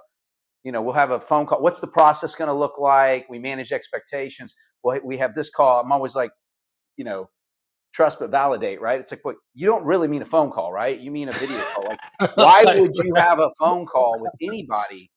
you 0.67 0.73
know, 0.73 0.81
we'll 0.81 0.93
have 0.95 1.11
a 1.11 1.21
phone 1.21 1.45
call. 1.45 1.61
What's 1.61 1.79
the 1.79 1.87
process 1.87 2.35
going 2.35 2.49
to 2.49 2.53
look 2.53 2.77
like? 2.77 3.25
We 3.29 3.39
manage 3.39 3.71
expectations. 3.71 4.53
Well, 4.83 4.99
we 5.01 5.17
have 5.17 5.33
this 5.33 5.49
call. 5.49 5.79
I'm 5.79 5.93
always 5.93 6.13
like, 6.13 6.31
you 6.97 7.05
know, 7.05 7.29
trust 7.93 8.19
but 8.19 8.31
validate, 8.31 8.81
right? 8.81 8.99
It's 8.99 9.13
like, 9.13 9.23
what 9.23 9.37
you 9.53 9.65
don't 9.65 9.85
really 9.85 10.09
mean 10.09 10.21
a 10.21 10.25
phone 10.25 10.51
call, 10.51 10.73
right? 10.73 10.99
You 10.99 11.09
mean 11.09 11.29
a 11.29 11.33
video 11.33 11.63
call. 11.73 11.85
Like, 11.85 11.99
why 12.35 12.65
would 12.67 12.91
you 13.01 13.15
have 13.15 13.39
a 13.39 13.49
phone 13.57 13.85
call 13.93 14.19
with 14.19 14.33
anybody 14.41 15.09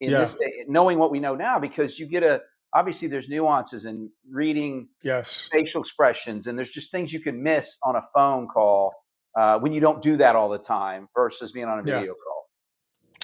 in 0.00 0.12
Yeah. 0.12 0.18
this 0.20 0.36
day, 0.36 0.64
knowing 0.68 0.98
what 0.98 1.10
we 1.10 1.20
know 1.20 1.34
now? 1.34 1.58
Because 1.58 1.98
you 1.98 2.06
get 2.08 2.22
a 2.22 2.40
obviously 2.74 3.08
there's 3.08 3.28
nuances 3.28 3.84
in 3.84 4.10
reading 4.30 4.88
Yes. 5.02 5.48
facial 5.52 5.82
expressions, 5.82 6.46
and 6.46 6.56
there's 6.56 6.70
just 6.72 6.90
things 6.90 7.12
you 7.12 7.20
can 7.20 7.42
miss 7.42 7.76
on 7.84 7.94
a 7.94 8.02
phone 8.14 8.48
call 8.48 8.94
uh, 9.36 9.58
when 9.58 9.74
you 9.74 9.80
don't 9.80 10.00
do 10.00 10.16
that 10.16 10.34
all 10.34 10.48
the 10.48 10.58
time 10.58 11.08
versus 11.14 11.52
being 11.52 11.66
on 11.68 11.78
a 11.78 11.82
Yeah. 11.82 12.00
video 12.00 12.14
call. 12.14 12.27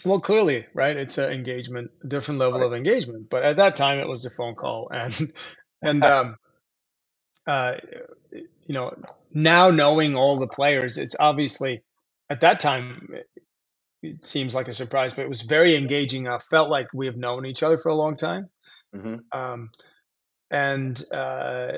Well, 0.05 0.21
clearly, 0.21 0.67
right? 0.75 0.97
It's 0.97 1.19
an 1.19 1.33
engagement, 1.33 1.91
different 2.09 2.41
level 2.41 2.63
Right. 2.63 2.67
of 2.67 2.75
engagement. 2.75 3.29
But 3.31 3.45
at 3.45 3.57
that 3.57 3.77
time, 3.77 4.01
it 4.01 4.09
was 4.09 4.27
a 4.27 4.31
phone 4.31 4.55
call, 4.57 4.89
and 4.95 5.33
and 5.83 6.07
um, 6.07 6.37
uh, 7.47 7.75
you 8.33 8.75
know, 8.75 8.95
now 9.33 9.71
knowing 9.71 10.17
all 10.17 10.39
the 10.39 10.49
players, 10.49 10.99
it's 10.99 11.17
obviously 11.21 11.83
at 12.31 12.43
that 12.43 12.61
time 12.61 13.09
it, 14.03 14.27
seems 14.27 14.55
like 14.55 14.69
a 14.69 14.73
surprise, 14.75 15.13
but 15.15 15.23
it 15.25 15.29
was 15.31 15.43
very 15.43 15.77
engaging. 15.77 16.29
I 16.29 16.39
felt 16.39 16.71
like 16.71 16.89
we 16.95 17.07
have 17.07 17.17
known 17.17 17.47
each 17.47 17.63
other 17.65 17.79
for 17.79 17.91
a 17.91 17.97
long 17.97 18.17
time. 18.17 18.51
hmm 18.95 19.17
Um, 19.33 19.71
and 20.51 21.03
uh, 21.13 21.73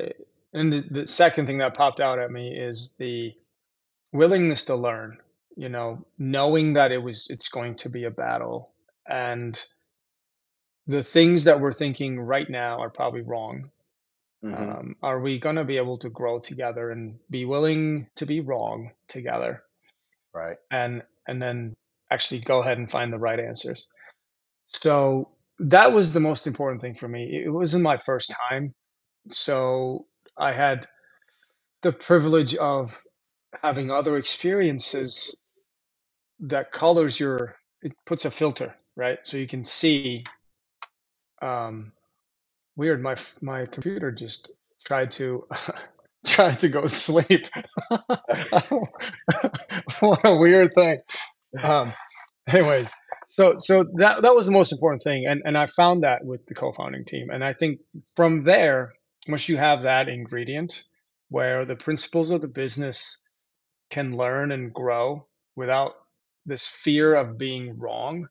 and 0.55 0.73
the, 0.73 0.81
the 1.03 1.07
second 1.07 1.47
thing 1.47 1.59
that 1.59 1.75
popped 1.77 2.01
out 2.01 2.19
at 2.21 2.31
me 2.33 2.57
is 2.59 2.97
the 2.99 3.33
willingness 4.13 4.67
to 4.67 4.77
learn. 4.77 5.19
You 5.57 5.69
know, 5.71 6.07
knowing 6.19 6.75
that 6.75 6.93
it 6.93 6.99
was 6.99 7.29
it's 7.31 7.49
going 7.49 7.77
to 7.77 7.91
be 7.91 8.05
a 8.05 8.11
battle, 8.11 8.73
and 9.09 9.63
the 10.87 11.03
things 11.03 11.45
that 11.45 11.61
we're 11.61 11.73
thinking 11.73 12.21
right 12.21 12.49
now 12.51 12.81
are 12.81 12.91
probably 12.91 13.23
wrong. 13.23 13.71
hmm 14.43 14.73
Um, 14.73 14.97
are 15.03 15.21
we 15.21 15.39
going 15.41 15.57
to 15.57 15.65
be 15.65 15.79
able 15.79 15.99
to 15.99 16.11
grow 16.11 16.39
together 16.41 16.91
and 16.91 17.19
be 17.31 17.45
willing 17.47 18.09
to 18.17 18.27
be 18.27 18.41
wrong 18.41 18.93
together, 19.09 19.61
Right. 20.35 20.59
and 20.71 21.03
and 21.29 21.43
then 21.43 21.75
actually 22.11 22.41
go 22.41 22.61
ahead 22.61 22.79
and 22.79 22.91
find 22.91 23.13
the 23.13 23.19
right 23.19 23.41
answers? 23.41 23.89
So 24.67 25.31
that 25.61 25.93
was 25.93 26.13
the 26.13 26.21
most 26.21 26.47
important 26.47 26.81
thing 26.83 26.95
for 26.95 27.09
me. 27.09 27.43
It 27.45 27.51
wasn't 27.51 27.83
my 27.85 27.97
first 27.99 28.35
time, 28.51 28.75
so 29.31 30.07
I 30.39 30.53
had 30.53 30.89
the 31.83 31.93
privilege 31.93 32.57
of 32.57 33.03
having 33.63 33.91
other 33.91 34.17
experiences 34.17 35.46
that 36.41 36.73
colors 36.73 37.21
your 37.21 37.57
it 37.83 37.95
puts 38.07 38.25
a 38.25 38.31
filter 38.31 38.75
right? 38.97 39.19
So 39.25 39.37
you 39.39 39.47
can 39.49 39.65
see 39.65 40.25
um 41.43 41.93
weird 42.77 43.03
my 43.03 43.17
my 43.43 43.67
computer 43.67 44.13
just 44.13 44.53
tried 44.87 45.13
to 45.13 45.47
tried 46.27 46.61
to 46.61 46.69
go 46.71 46.87
sleep. 46.87 47.47
What 50.01 50.21
a 50.25 50.37
weird 50.37 50.73
thing. 50.75 51.01
Um 51.63 51.93
anyways 52.49 52.93
so 53.29 53.57
so 53.59 53.85
that 53.97 54.23
that 54.23 54.35
was 54.35 54.47
the 54.47 54.53
most 54.53 54.73
important 54.73 55.03
thing 55.03 55.27
and 55.27 55.43
and 55.45 55.57
i 55.57 55.67
found 55.67 56.03
that 56.03 56.25
with 56.25 56.45
the 56.47 56.55
co-founding 56.55 57.05
team 57.05 57.31
and 57.31 57.43
i 57.45 57.53
think 57.53 57.81
from 58.17 58.45
there 58.45 58.93
once 59.29 59.49
you 59.49 59.57
have 59.57 59.83
that 59.83 60.09
ingredient 60.09 60.85
where 61.31 61.65
the 61.65 61.77
principles 61.77 62.31
of 62.31 62.43
the 62.43 62.49
business 62.49 63.23
can 63.91 64.17
learn 64.17 64.53
and 64.53 64.73
grow 64.75 65.27
without 65.57 65.95
this 66.47 66.67
fear 66.67 67.15
of 67.15 67.39
being 67.39 67.79
wrong 67.79 68.29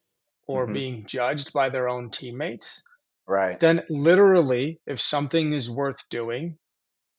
or 0.48 0.66
hmm 0.66 0.74
being 0.74 1.06
judged 1.06 1.54
by 1.54 1.70
their 1.70 1.90
own 1.90 2.10
teammates, 2.12 2.82
Right. 3.28 3.60
then 3.60 3.84
literally, 3.90 4.82
if 4.88 5.02
something 5.02 5.54
is 5.54 5.70
worth 5.70 6.10
doing, 6.10 6.58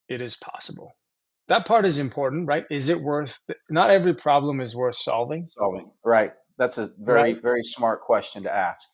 it 0.08 0.22
is 0.22 0.36
possible. 0.36 0.92
That 1.48 1.66
part 1.66 1.84
is 1.86 1.98
important, 1.98 2.48
right? 2.48 2.66
Is 2.70 2.88
it 2.88 3.00
worth, 3.00 3.38
not 3.70 3.90
every 3.90 4.14
problem 4.14 4.60
is 4.60 4.76
worth 4.76 4.96
solving, 4.96 5.46
Solving. 5.46 5.92
Right. 6.04 6.32
That's 6.58 6.78
a 6.78 6.90
very 6.98 7.32
right? 7.32 7.42
very 7.42 7.62
smart 7.62 8.02
question 8.02 8.42
to 8.44 8.54
ask. 8.54 8.88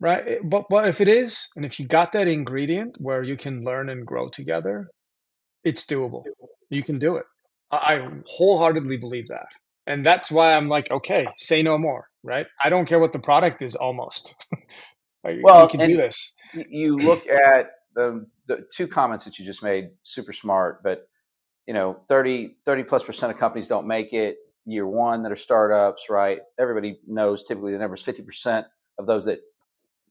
Right. 0.00 0.26
Eh, 0.26 0.38
But, 0.44 0.66
but 0.70 0.88
if 0.88 1.00
it 1.00 1.08
is, 1.08 1.48
and 1.56 1.64
if 1.64 1.78
you 1.78 1.86
got 1.86 2.12
that 2.12 2.28
ingredient 2.28 2.96
where 3.00 3.22
you 3.22 3.36
can 3.36 3.62
learn 3.62 3.88
and 3.88 4.06
grow 4.06 4.28
together, 4.28 4.88
it's 5.64 5.86
doable. 5.86 6.24
You 6.70 6.82
can 6.82 6.98
do 6.98 7.16
it. 7.16 7.26
I 7.72 8.08
wholeheartedly 8.26 8.98
believe 8.98 9.28
that. 9.28 9.46
And 9.86 10.04
that's 10.04 10.30
why 10.30 10.52
I'm 10.52 10.68
like, 10.68 10.90
okay, 10.90 11.26
say 11.36 11.62
no 11.62 11.78
more, 11.78 12.08
right? 12.22 12.46
I 12.62 12.68
don't 12.70 12.86
care 12.86 12.98
what 12.98 13.12
the 13.12 13.18
product 13.18 13.62
is 13.62 13.76
almost. 13.76 14.34
Like, 15.22 15.36
we 15.36 15.42
Well, 15.42 15.68
can 15.68 15.80
do 15.80 15.98
this. 15.98 16.32
you 16.54 16.96
look 16.96 17.28
at 17.28 17.72
the 17.94 18.24
the 18.46 18.66
two 18.74 18.88
comments 18.88 19.26
that 19.26 19.38
you 19.38 19.44
just 19.44 19.62
made, 19.62 19.90
super 20.02 20.32
smart, 20.32 20.82
but 20.82 21.10
you 21.70 21.74
know 21.74 21.96
30 22.08 22.56
30 22.66 22.82
plus 22.82 23.04
percent 23.04 23.32
of 23.32 23.38
companies 23.38 23.68
don't 23.68 23.86
make 23.86 24.12
it 24.12 24.38
year 24.66 24.88
one 24.88 25.22
that 25.22 25.30
are 25.30 25.36
startups 25.36 26.10
right 26.10 26.40
everybody 26.58 26.98
knows 27.06 27.44
typically 27.44 27.70
the 27.70 27.78
number 27.78 27.94
is 27.94 28.02
50% 28.02 28.64
of 28.98 29.06
those 29.06 29.24
that 29.26 29.38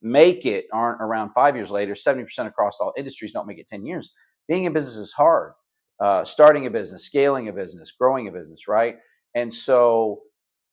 make 0.02 0.46
it 0.46 0.68
aren't 0.72 1.02
around 1.02 1.32
five 1.34 1.58
years 1.58 1.70
later 1.70 1.94
70% 1.94 2.48
across 2.48 2.78
all 2.80 2.94
industries 2.98 3.34
don't 3.34 3.46
make 3.46 3.60
it 3.60 3.68
10 3.68 3.86
years 3.86 4.14
being 4.48 4.64
in 4.64 4.72
business 4.72 4.96
is 4.96 5.12
hard 5.12 5.52
uh, 6.00 6.24
starting 6.24 6.66
a 6.66 6.70
business 6.70 7.04
scaling 7.04 7.50
a 7.50 7.54
business 7.54 7.92
growing 7.92 8.30
a 8.30 8.32
business 8.32 8.68
right 8.70 8.96
and 9.36 9.54
so 9.54 10.22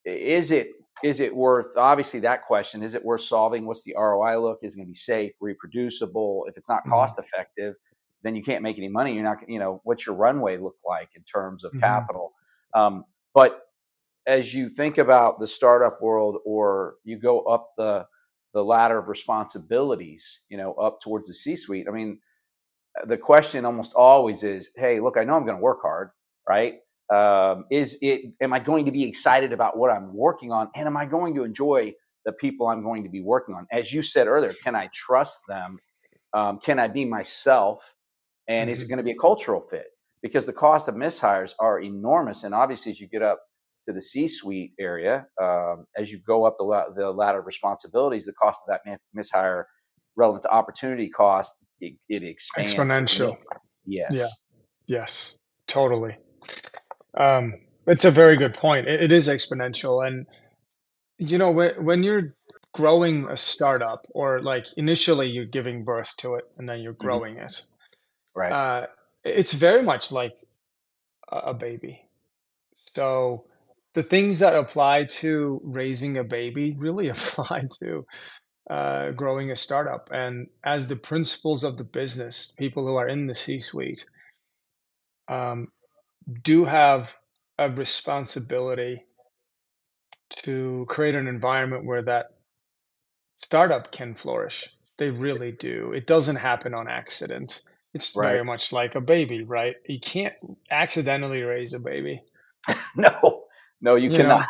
is 0.04 0.50
it 0.50 0.68
is 1.04 1.20
it 1.20 1.34
worth 1.34 1.76
obviously 1.76 2.20
that 2.20 2.44
question 2.44 2.82
is 2.82 2.94
it 2.94 3.04
worth 3.04 3.20
solving 3.20 3.66
what's 3.66 3.84
the 3.84 3.94
roi 3.98 4.38
look 4.40 4.58
is 4.62 4.74
it 4.74 4.78
going 4.78 4.86
to 4.86 4.90
be 4.90 4.94
safe 4.94 5.32
reproducible 5.40 6.46
if 6.48 6.56
it's 6.56 6.68
not 6.68 6.82
hmm 6.84 6.88
cost 6.88 7.18
effective 7.18 7.74
then 8.22 8.34
you 8.34 8.42
can't 8.42 8.62
make 8.62 8.76
any 8.76 8.88
money. 8.88 9.14
You're 9.14 9.22
not, 9.22 9.48
you 9.48 9.58
know, 9.58 9.80
what's 9.84 10.04
your 10.06 10.16
runway 10.16 10.56
look 10.56 10.76
like 10.86 11.10
in 11.14 11.22
terms 11.22 11.64
of 11.64 11.72
hmm 11.72 11.80
capital? 11.80 12.32
Um, 12.74 13.04
but 13.34 13.60
as 14.26 14.54
you 14.54 14.68
think 14.68 14.98
about 14.98 15.40
the 15.40 15.46
startup 15.46 16.02
world, 16.02 16.38
or 16.44 16.96
you 17.04 17.18
go 17.18 17.42
up 17.42 17.70
the 17.76 18.06
the 18.54 18.64
ladder 18.64 18.98
of 18.98 19.08
responsibilities, 19.08 20.40
you 20.48 20.56
know, 20.56 20.72
up 20.74 21.00
towards 21.00 21.28
the 21.28 21.34
C-suite. 21.34 21.86
I 21.88 21.92
mean, 21.92 22.20
the 23.06 23.18
question 23.18 23.64
almost 23.64 23.94
always 23.94 24.42
is, 24.44 24.70
"Hey, 24.76 25.00
look, 25.00 25.16
I 25.18 25.24
know 25.24 25.34
I'm 25.36 25.44
going 25.46 25.58
to 25.58 25.62
work 25.62 25.80
hard, 25.82 26.10
right? 26.48 26.76
Um, 27.12 27.64
is 27.70 27.98
it? 28.02 28.32
Am 28.40 28.52
I 28.52 28.58
going 28.58 28.84
to 28.86 28.92
be 28.92 29.04
excited 29.04 29.52
about 29.52 29.76
what 29.76 29.90
I'm 29.90 30.12
working 30.14 30.52
on, 30.52 30.68
and 30.74 30.86
am 30.86 30.96
I 30.96 31.06
going 31.06 31.34
to 31.36 31.44
enjoy 31.44 31.92
the 32.24 32.32
people 32.32 32.66
I'm 32.66 32.82
going 32.82 33.04
to 33.04 33.10
be 33.10 33.20
working 33.20 33.54
on? 33.54 33.66
As 33.70 33.92
you 33.92 34.02
said 34.02 34.26
earlier, 34.26 34.54
can 34.64 34.74
I 34.74 34.88
trust 34.92 35.40
them? 35.48 35.78
Um, 36.34 36.58
can 36.58 36.78
I 36.78 36.88
be 36.88 37.04
myself? 37.04 37.94
And 38.48 38.70
is 38.70 38.82
it 38.82 38.86
hmm 38.86 38.88
going 38.90 38.98
to 38.98 39.04
be 39.04 39.12
a 39.12 39.16
cultural 39.16 39.60
fit? 39.60 39.86
Because 40.22 40.46
the 40.46 40.52
cost 40.52 40.88
of 40.88 40.94
mishires 40.94 41.52
are 41.60 41.80
enormous, 41.80 42.44
and 42.44 42.54
obviously, 42.54 42.90
as 42.92 43.00
you 43.00 43.06
get 43.06 43.22
up 43.22 43.40
to 43.86 43.92
the 43.92 44.02
C-suite 44.02 44.72
area, 44.80 45.26
um, 45.40 45.86
as 45.96 46.10
you 46.10 46.18
go 46.26 46.44
up 46.44 46.56
the, 46.58 46.64
la- 46.64 46.90
the 46.90 47.10
ladder 47.12 47.38
of 47.38 47.46
responsibilities, 47.46 48.24
the 48.24 48.32
cost 48.32 48.62
of 48.66 48.72
that 48.72 48.80
mis- 48.84 49.30
mishire 49.32 49.64
relative 50.16 50.42
to 50.42 50.50
opportunity 50.50 51.08
cost, 51.08 51.52
it, 51.80 51.94
it 52.08 52.24
expands. 52.24 52.72
Exponential. 52.72 53.08
significantly. 53.08 53.46
Yeah. 53.84 54.06
Yes. 54.10 54.42
Yes. 54.86 55.38
Totally. 55.68 56.16
Um, 57.16 57.54
it's 57.86 58.04
a 58.04 58.10
very 58.10 58.36
good 58.36 58.54
point. 58.54 58.88
It, 58.88 59.04
it 59.04 59.12
is 59.12 59.28
exponential, 59.28 60.06
and 60.06 60.26
you 61.18 61.38
know 61.38 61.50
when 61.52 61.84
when 61.84 62.02
you're 62.04 62.34
growing 62.74 63.28
a 63.30 63.36
startup, 63.36 64.06
or 64.14 64.40
like 64.42 64.66
initially 64.76 65.28
you're 65.30 65.46
giving 65.46 65.84
birth 65.84 66.12
to 66.18 66.36
it, 66.36 66.44
and 66.58 66.68
then 66.68 66.80
you're 66.80 66.94
hmm 67.00 67.18
growing 67.18 67.38
it. 67.38 67.62
Right. 68.34 68.56
Uh, 68.56 68.86
it's 69.24 69.52
very 69.54 69.82
much 69.82 70.12
like 70.12 70.34
a, 71.32 71.36
a 71.38 71.54
baby. 71.54 72.02
So 72.94 73.46
the 73.94 74.02
things 74.02 74.40
that 74.40 74.56
apply 74.56 75.06
to 75.20 75.60
raising 75.64 76.18
a 76.18 76.24
baby 76.24 76.76
really 76.78 77.08
apply 77.10 77.64
to 77.80 78.06
uh, 78.70 79.10
growing 79.12 79.50
a 79.50 79.56
startup. 79.56 80.10
And 80.12 80.48
as 80.64 80.86
the 80.86 80.96
principles 80.96 81.64
of 81.64 81.78
the 81.78 81.84
business, 81.84 82.52
people 82.58 82.86
who 82.86 82.96
are 82.96 83.08
in 83.08 83.26
the 83.26 83.34
C-suite 83.34 84.04
um, 85.28 85.68
do 86.42 86.64
have 86.64 87.14
a 87.58 87.70
responsibility 87.70 89.06
to 90.30 90.86
create 90.88 91.14
an 91.14 91.26
environment 91.28 91.84
where 91.84 92.02
that 92.02 92.26
startup 93.38 93.92
can 93.92 94.14
flourish. 94.14 94.68
They 94.98 95.10
really 95.10 95.52
do. 95.52 95.92
It 95.92 96.06
doesn't 96.06 96.36
happen 96.36 96.74
on 96.74 96.88
accident. 96.88 97.62
It's 97.94 98.14
Right. 98.14 98.20
very 98.20 98.44
much 98.44 98.72
like 98.72 98.94
a 98.94 99.00
baby, 99.00 99.44
right? 99.44 99.76
You 99.86 100.00
can't 100.00 100.34
accidentally 100.70 101.42
raise 101.42 101.72
a 101.74 101.80
baby. 101.80 102.22
No, 102.96 103.46
no, 103.80 103.94
you 103.96 104.10
You 104.10 104.18
know, 104.18 104.38
cannot. 104.38 104.46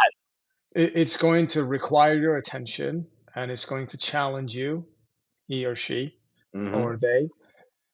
it, 0.75 0.93
it's 0.97 1.17
going 1.17 1.49
to 1.49 1.65
require 1.65 2.15
your 2.15 2.37
attention 2.37 3.07
and 3.35 3.51
it's 3.51 3.65
going 3.65 3.89
to 3.89 3.99
challenge 3.99 4.57
you, 4.57 4.87
he 5.49 5.67
or 5.67 5.75
she 5.77 6.19
hmm 6.55 6.67
or 6.73 6.99
they, 6.99 7.31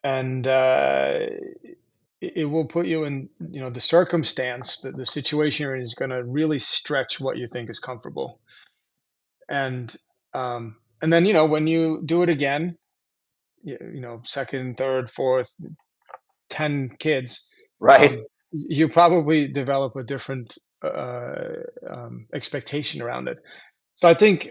and 0.05 0.47
uh, 0.47 1.21
it, 2.23 2.35
it 2.39 2.47
will 2.47 2.67
put 2.67 2.87
you 2.87 3.05
in, 3.05 3.31
you 3.51 3.61
know, 3.63 3.71
the 3.71 3.81
circumstance, 3.83 4.79
the, 4.83 4.93
the 4.93 5.07
situation 5.07 5.65
you're 5.65 5.77
in 5.77 5.83
is 5.83 5.95
going 5.95 6.13
to 6.13 6.25
really 6.25 6.61
stretch 6.61 7.21
what 7.21 7.39
you 7.39 7.49
think 7.49 7.71
is 7.71 7.81
comfortable. 7.81 8.41
And 9.49 9.95
um, 10.35 10.77
and 11.03 11.13
then, 11.13 11.27
you 11.27 11.35
know, 11.35 11.47
when 11.47 11.67
you 11.69 12.03
do 12.07 12.23
it 12.23 12.31
again, 12.31 12.79
you, 13.65 13.79
you 13.95 14.01
know, 14.01 14.23
second, 14.25 14.79
third, 14.79 15.11
fourth, 15.11 15.51
10 16.51 16.97
kids, 16.99 17.49
Right. 17.81 18.13
um, 18.13 18.25
you 18.53 18.89
probably 18.89 19.49
develop 19.49 19.97
a 19.97 20.05
different 20.05 20.59
uh, 20.85 21.35
um, 21.91 22.27
expectation 22.35 23.03
around 23.03 23.29
it. 23.29 23.41
So 23.97 24.09
I 24.09 24.15
think, 24.15 24.51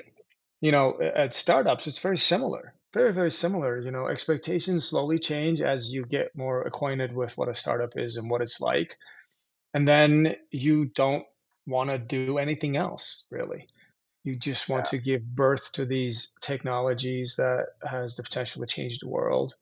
you 0.62 0.72
know, 0.72 1.00
at 1.02 1.34
startups, 1.34 1.88
it's 1.88 2.00
very 2.00 2.18
similar, 2.18 2.74
very, 2.94 3.14
very 3.14 3.32
similar. 3.32 3.80
You 3.80 3.92
know, 3.92 4.08
expectations 4.08 4.86
slowly 4.88 5.20
change 5.20 5.62
as 5.62 5.94
you 5.94 6.06
get 6.06 6.36
more 6.36 6.64
acquainted 6.64 7.14
with 7.14 7.38
what 7.38 7.50
a 7.50 7.56
startup 7.56 7.98
is 7.98 8.18
and 8.18 8.30
what 8.30 8.42
it's 8.42 8.62
like. 8.62 8.98
And 9.74 9.88
then 9.88 10.36
you 10.52 10.86
don't 10.86 11.26
want 11.68 11.90
to 11.92 11.98
do 12.00 12.28
anything 12.30 12.68
else, 12.78 13.26
really. 13.32 13.58
You 14.24 14.36
just 14.38 14.70
want 14.70 14.78
Yeah. 14.78 14.88
to 14.88 14.98
give 14.98 15.24
birth 15.36 15.72
to 15.74 15.86
these 15.86 16.36
technologies 16.42 17.36
that 17.38 17.68
has 17.90 18.16
the 18.16 18.24
potential 18.24 18.62
to 18.62 18.68
change 18.68 19.00
the 19.00 19.10
world 19.10 19.56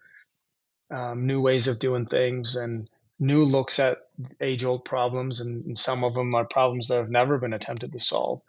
um, 0.91 1.25
new 1.25 1.41
ways 1.41 1.67
of 1.67 1.79
doing 1.79 2.05
things 2.05 2.55
and 2.55 2.89
new 3.19 3.43
looks 3.43 3.79
at 3.79 3.97
age 4.41 4.63
old 4.63 4.85
problems 4.85 5.39
and, 5.41 5.65
and 5.65 5.77
some 5.77 6.03
of 6.03 6.13
them 6.15 6.33
are 6.35 6.45
problems 6.45 6.87
that 6.87 6.97
have 6.97 7.09
never 7.09 7.37
been 7.37 7.53
attempted 7.53 7.91
to 7.93 7.99
solve 7.99 8.41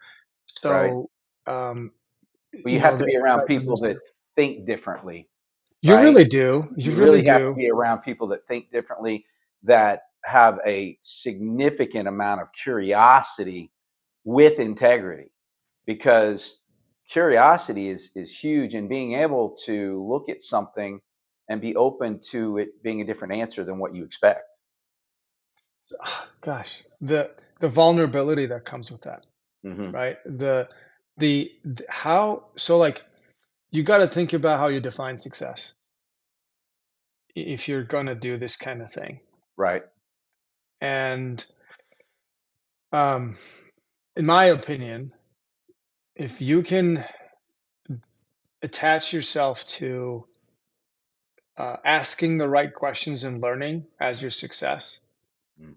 Right. 0.66 0.96
so 0.96 1.10
um, 1.46 1.92
Well, 2.64 2.72
you 2.72 2.74
you 2.74 2.80
have 2.80 2.96
know 2.96 2.96
to 2.96 3.04
be 3.04 3.16
around 3.16 3.44
people 3.46 3.78
that 3.80 3.98
think 4.40 4.66
differently, 4.66 5.28
you 5.82 5.94
right? 5.94 6.02
really 6.04 6.24
do 6.24 6.68
you 6.76 6.92
You 6.92 6.98
really 6.98 7.22
really 7.22 7.26
have 7.26 7.42
to 7.42 7.54
be 7.54 7.70
around 7.70 8.00
people 8.00 8.26
that 8.28 8.46
think 8.46 8.70
differently, 8.72 9.24
that 9.62 10.02
have 10.24 10.58
a 10.66 10.98
significant 11.02 12.08
amount 12.08 12.40
of 12.42 12.48
curiosity 12.52 13.72
with 14.24 14.58
integrity, 14.58 15.30
because 15.86 16.60
curiosity 17.08 17.88
is 17.88 18.10
is 18.14 18.38
huge, 18.38 18.74
and 18.74 18.88
being 18.88 19.14
able 19.14 19.56
to 19.66 20.06
look 20.08 20.28
at 20.28 20.40
something 20.40 21.00
and 21.48 21.60
be 21.60 21.74
open 21.76 22.20
to 22.32 22.58
it 22.58 22.82
being 22.82 23.00
a 23.00 23.04
different 23.04 23.34
answer 23.34 23.64
than 23.64 23.78
what 23.78 23.94
you 23.94 24.04
expect. 24.04 24.42
gosh 26.40 26.82
the 27.00 27.30
the 27.60 27.68
vulnerability 27.68 28.46
that 28.46 28.64
comes 28.64 28.90
with 28.90 29.02
that 29.02 29.26
hmm 29.62 29.90
right 29.90 30.18
the, 30.24 30.68
the 31.18 31.50
how 31.88 32.44
so 32.56 32.78
like 32.78 33.04
you 33.70 33.82
got 33.82 33.98
to 33.98 34.08
think 34.08 34.32
about 34.32 34.58
how 34.58 34.68
you 34.68 34.80
define 34.80 35.16
success 35.16 35.72
if 37.34 37.68
you're 37.68 37.84
going 37.84 38.06
to 38.06 38.14
do 38.14 38.36
this 38.36 38.56
kind 38.56 38.82
of 38.82 38.90
thing 38.90 39.20
Right. 39.56 39.82
and 40.80 41.44
um 42.92 43.36
in 44.16 44.26
my 44.26 44.46
opinion 44.46 45.12
if 46.16 46.40
you 46.40 46.62
can 46.62 47.04
attach 48.62 49.12
yourself 49.12 49.66
to 49.66 50.26
uh, 51.56 51.76
asking 51.84 52.38
the 52.38 52.48
right 52.48 52.72
questions 52.74 53.24
and 53.24 53.40
learning 53.40 53.86
as 54.00 54.22
your 54.22 54.30
success, 54.30 55.00
Mm. 55.60 55.74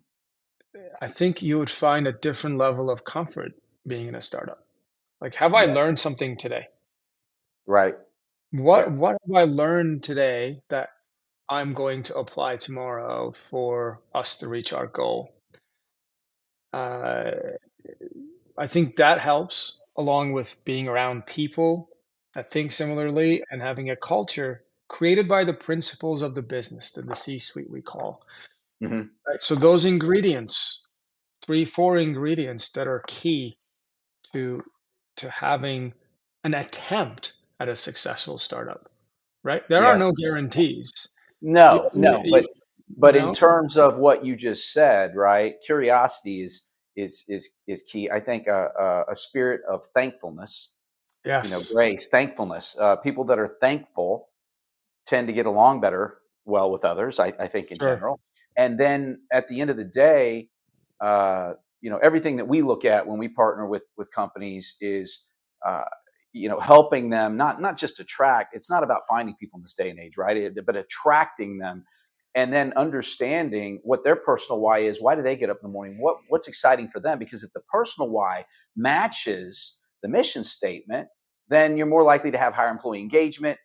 I 1.01 1.07
think 1.07 1.41
you 1.41 1.59
would 1.59 1.69
find 1.69 2.07
a 2.07 2.13
different 2.13 2.57
level 2.57 2.89
of 2.89 3.03
comfort 3.03 3.51
being 3.85 4.07
in 4.07 4.15
a 4.15 4.21
startup. 4.21 4.65
Like, 5.19 5.35
have 5.35 5.53
I 5.53 5.65
learned 5.65 5.99
something 5.99 6.37
today? 6.37 6.67
Right. 7.65 7.95
What 8.51 8.89
Yes. 8.89 8.97
what 8.97 9.17
have 9.25 9.35
I 9.35 9.43
learned 9.45 10.03
today 10.03 10.61
that 10.69 10.89
I'm 11.49 11.73
going 11.73 12.03
to 12.03 12.17
apply 12.17 12.57
tomorrow 12.57 13.31
for 13.31 14.01
us 14.13 14.37
to 14.39 14.47
reach 14.47 14.73
our 14.73 14.87
goal? 14.87 15.33
Uh, 16.73 17.31
I 18.57 18.67
think 18.67 18.95
that 18.97 19.19
helps, 19.19 19.81
along 19.97 20.33
with 20.33 20.55
being 20.65 20.87
around 20.87 21.25
people 21.25 21.89
that 22.33 22.51
think 22.51 22.71
similarly 22.71 23.43
and 23.51 23.61
having 23.61 23.89
a 23.91 23.95
culture 23.95 24.63
created 24.89 25.27
by 25.27 25.43
the 25.43 25.53
principles 25.53 26.21
of 26.21 26.35
the 26.35 26.41
business, 26.41 26.91
that 26.91 27.07
the 27.07 27.15
C-suite 27.15 27.69
we 27.69 27.81
call. 27.81 28.23
hmm 28.81 29.03
Right? 29.27 29.41
So 29.41 29.55
those 29.55 29.85
ingredients, 29.85 30.87
three, 31.45 31.65
four 31.65 31.97
ingredients 31.97 32.71
that 32.71 32.87
are 32.87 33.03
key 33.07 33.57
to 34.33 34.63
to 35.17 35.29
having 35.29 35.93
an 36.43 36.55
attempt 36.55 37.33
at 37.63 37.69
a 37.69 37.75
successful 37.75 38.37
startup. 38.37 38.89
Right? 39.43 39.67
There 39.67 39.83
are 39.83 39.97
no 39.97 40.11
guarantees. 40.11 40.91
No, 41.41 41.89
you, 41.93 42.01
no, 42.01 42.23
you, 42.23 42.31
but 42.31 42.43
you 42.43 42.49
but 42.97 43.15
in 43.15 43.33
terms 43.33 43.77
of 43.77 43.97
what 43.97 44.23
you 44.23 44.35
just 44.35 44.71
said, 44.71 45.15
right? 45.15 45.55
Curiosity 45.65 46.41
is 46.41 46.63
is 46.95 47.23
is 47.27 47.49
is 47.67 47.83
key. 47.83 48.09
I 48.09 48.19
think 48.19 48.47
a, 48.47 48.69
a, 48.79 49.11
a 49.11 49.15
spirit 49.15 49.61
of 49.69 49.83
thankfulness, 49.95 50.73
you 51.25 51.31
know, 51.31 51.59
grace, 51.73 52.07
thankfulness. 52.09 52.77
Uh, 52.79 52.95
people 52.97 53.25
that 53.25 53.39
are 53.39 53.57
thankful 53.59 54.29
tend 55.05 55.27
to 55.27 55.33
get 55.33 55.45
along 55.45 55.81
better 55.81 56.19
well 56.45 56.71
with 56.71 56.85
others. 56.85 57.19
I, 57.19 57.33
I 57.39 57.47
think 57.47 57.71
in 57.71 57.79
sure. 57.79 57.95
general. 57.95 58.19
And 58.55 58.79
then 58.79 59.21
at 59.31 59.47
the 59.47 59.61
end 59.61 59.69
of 59.71 59.77
the 59.77 59.85
day, 59.85 60.49
uh, 61.01 61.53
you 61.81 61.89
know, 61.89 61.97
everything 61.97 62.37
that 62.37 62.47
we 62.47 62.61
look 62.61 62.85
at 62.85 63.07
when 63.07 63.17
we 63.17 63.27
partner 63.27 63.67
with 63.67 63.83
with 63.97 64.09
companies 64.13 64.77
is, 64.79 65.25
uh, 65.65 65.83
you 66.33 66.49
know, 66.49 66.59
helping 66.59 67.09
them 67.11 67.37
not 67.37 67.61
not 67.61 67.77
just 67.77 67.99
attract. 68.01 68.55
It's 68.55 68.71
not 68.71 68.83
about 68.83 69.03
finding 69.09 69.35
people 69.39 69.59
in 69.59 69.63
this 69.63 69.75
day 69.75 69.89
and 69.91 69.99
age, 69.99 70.17
right? 70.17 70.37
It- 70.37 70.65
but 70.65 70.77
attracting 70.77 71.59
them, 71.59 71.85
and 72.35 72.53
then 72.53 72.73
understanding 72.77 73.81
what 73.83 74.03
their 74.05 74.17
personal 74.17 74.61
why 74.61 74.79
is. 74.79 75.01
Why 75.01 75.15
do 75.15 75.23
they 75.23 75.37
get 75.37 75.49
up 75.51 75.57
in 75.63 75.69
the 75.69 75.73
morning? 75.73 75.97
What 76.01 76.17
what's 76.29 76.47
exciting 76.49 76.89
for 76.89 77.01
them? 77.01 77.19
Because 77.19 77.43
if 77.43 77.53
the 77.53 77.61
personal 77.71 78.09
why 78.11 78.45
matches 78.77 79.79
the 80.03 80.09
mission 80.09 80.43
statement, 80.45 81.09
then 81.49 81.77
you're 81.77 81.87
more 81.87 82.03
likely 82.03 82.31
to 82.31 82.39
have 82.39 82.53
higher 82.55 82.69
employee 82.71 83.01
engagement. 83.01 83.59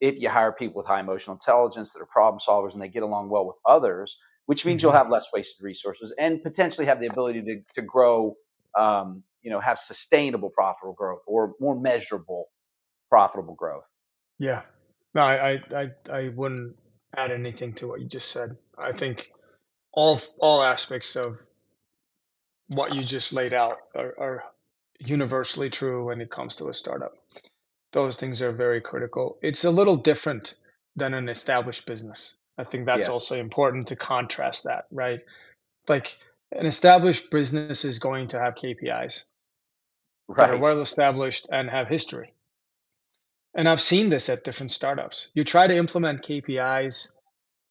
If 0.00 0.20
you 0.20 0.28
hire 0.30 0.52
people 0.52 0.78
with 0.78 0.86
high 0.88 1.00
emotional 1.00 1.36
intelligence 1.36 1.92
that 1.94 2.02
are 2.02 2.06
problem 2.06 2.40
solvers 2.40 2.74
and 2.74 2.82
they 2.82 2.88
get 2.88 3.04
along 3.04 3.30
well 3.30 3.46
with 3.46 3.56
others, 3.66 4.18
which 4.46 4.66
means 4.66 4.82
you'll 4.82 4.92
hmm 4.92 4.98
have 5.00 5.10
less 5.10 5.28
wasted 5.34 5.62
resources 5.64 6.14
and 6.18 6.42
potentially 6.42 6.86
have 6.86 7.00
the 7.00 7.06
ability 7.06 7.42
to, 7.42 7.60
to 7.74 7.82
grow, 7.82 8.34
um, 8.78 9.22
you 9.42 9.50
know, 9.50 9.60
have 9.60 9.78
sustainable 9.78 10.50
profitable 10.50 10.94
growth 10.94 11.20
or 11.26 11.54
more 11.60 11.78
measurable 11.78 12.46
profitable 13.08 13.54
growth. 13.54 13.92
Yeah. 14.38 14.62
No, 15.14 15.22
I, 15.22 15.60
I, 15.74 15.90
I, 16.10 16.28
wouldn't 16.30 16.76
add 17.14 17.30
anything 17.30 17.74
to 17.74 17.88
what 17.88 18.00
you 18.00 18.06
just 18.06 18.30
said. 18.30 18.56
I 18.78 18.92
think 18.92 19.30
all 19.92 20.18
all 20.38 20.62
aspects 20.62 21.16
of 21.16 21.38
what 22.68 22.94
you 22.94 23.04
just 23.04 23.34
laid 23.34 23.52
out 23.52 23.76
are, 23.94 24.14
are 24.18 24.44
universally 24.98 25.68
true 25.68 26.06
when 26.06 26.20
it 26.20 26.30
comes 26.30 26.56
to 26.56 26.68
a 26.68 26.74
startup. 26.74 27.12
Those 27.92 28.16
things 28.16 28.40
are 28.40 28.52
very 28.52 28.80
critical. 28.80 29.38
It's 29.42 29.64
a 29.64 29.70
little 29.70 29.96
different 29.96 30.54
than 30.96 31.12
an 31.12 31.28
established 31.28 31.86
business. 31.86 32.36
I 32.58 32.64
think 32.64 32.86
that's 32.86 33.00
Yes. 33.00 33.08
also 33.08 33.36
important 33.38 33.88
to 33.88 33.96
contrast 33.96 34.64
that, 34.64 34.86
right? 34.90 35.22
Like 35.88 36.16
an 36.56 36.66
established 36.66 37.30
business 37.30 37.84
is 37.84 37.98
going 37.98 38.28
to 38.28 38.38
have 38.38 38.54
KPIs 38.54 39.24
that 40.36 40.50
are 40.50 40.58
well 40.58 40.80
established 40.80 41.48
and 41.50 41.68
have 41.68 41.88
history. 41.88 42.32
And 43.54 43.68
I've 43.68 43.80
seen 43.80 44.08
this 44.08 44.28
at 44.28 44.44
different 44.44 44.70
startups. 44.70 45.28
You 45.34 45.44
try 45.44 45.66
to 45.66 45.76
implement 45.76 46.22
KPIs 46.22 47.08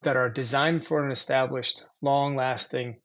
that 0.04 0.16
are 0.16 0.30
designed 0.30 0.86
for 0.86 1.04
an 1.04 1.12
established, 1.12 1.84
long 2.02 2.36
lasting, 2.36 2.98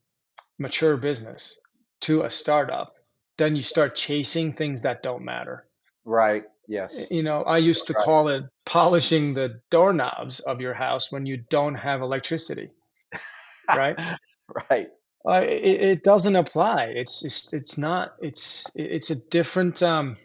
mature 0.58 0.96
business 0.96 1.60
to 2.00 2.22
a 2.22 2.30
startup, 2.30 2.92
then 3.38 3.56
you 3.56 3.62
start 3.62 3.94
chasing 3.94 4.52
things 4.52 4.82
that 4.82 5.02
don't 5.02 5.24
matter. 5.24 5.66
Right. 6.04 6.44
Yes. 6.68 7.06
You 7.10 7.22
know, 7.22 7.42
I 7.42 7.58
used 7.58 7.82
That's 7.82 7.86
to 7.88 7.92
right. 7.94 8.04
call 8.04 8.28
it 8.28 8.44
polishing 8.64 9.34
the 9.34 9.60
doorknobs 9.70 10.40
of 10.40 10.60
your 10.60 10.74
house 10.74 11.12
when 11.12 11.26
you 11.26 11.38
don't 11.50 11.74
have 11.74 12.00
electricity, 12.02 12.70
right? 13.68 13.98
right. 14.70 14.88
Uh, 15.26 15.40
it, 15.40 15.82
it 15.82 16.02
doesn't 16.04 16.36
apply. 16.36 16.84
It's 16.84 17.22
just, 17.22 17.52
it's 17.52 17.76
not, 17.76 18.14
it's, 18.20 18.70
it's 18.74 19.10
a 19.10 19.16
different, 19.16 19.82
um, 19.82 20.16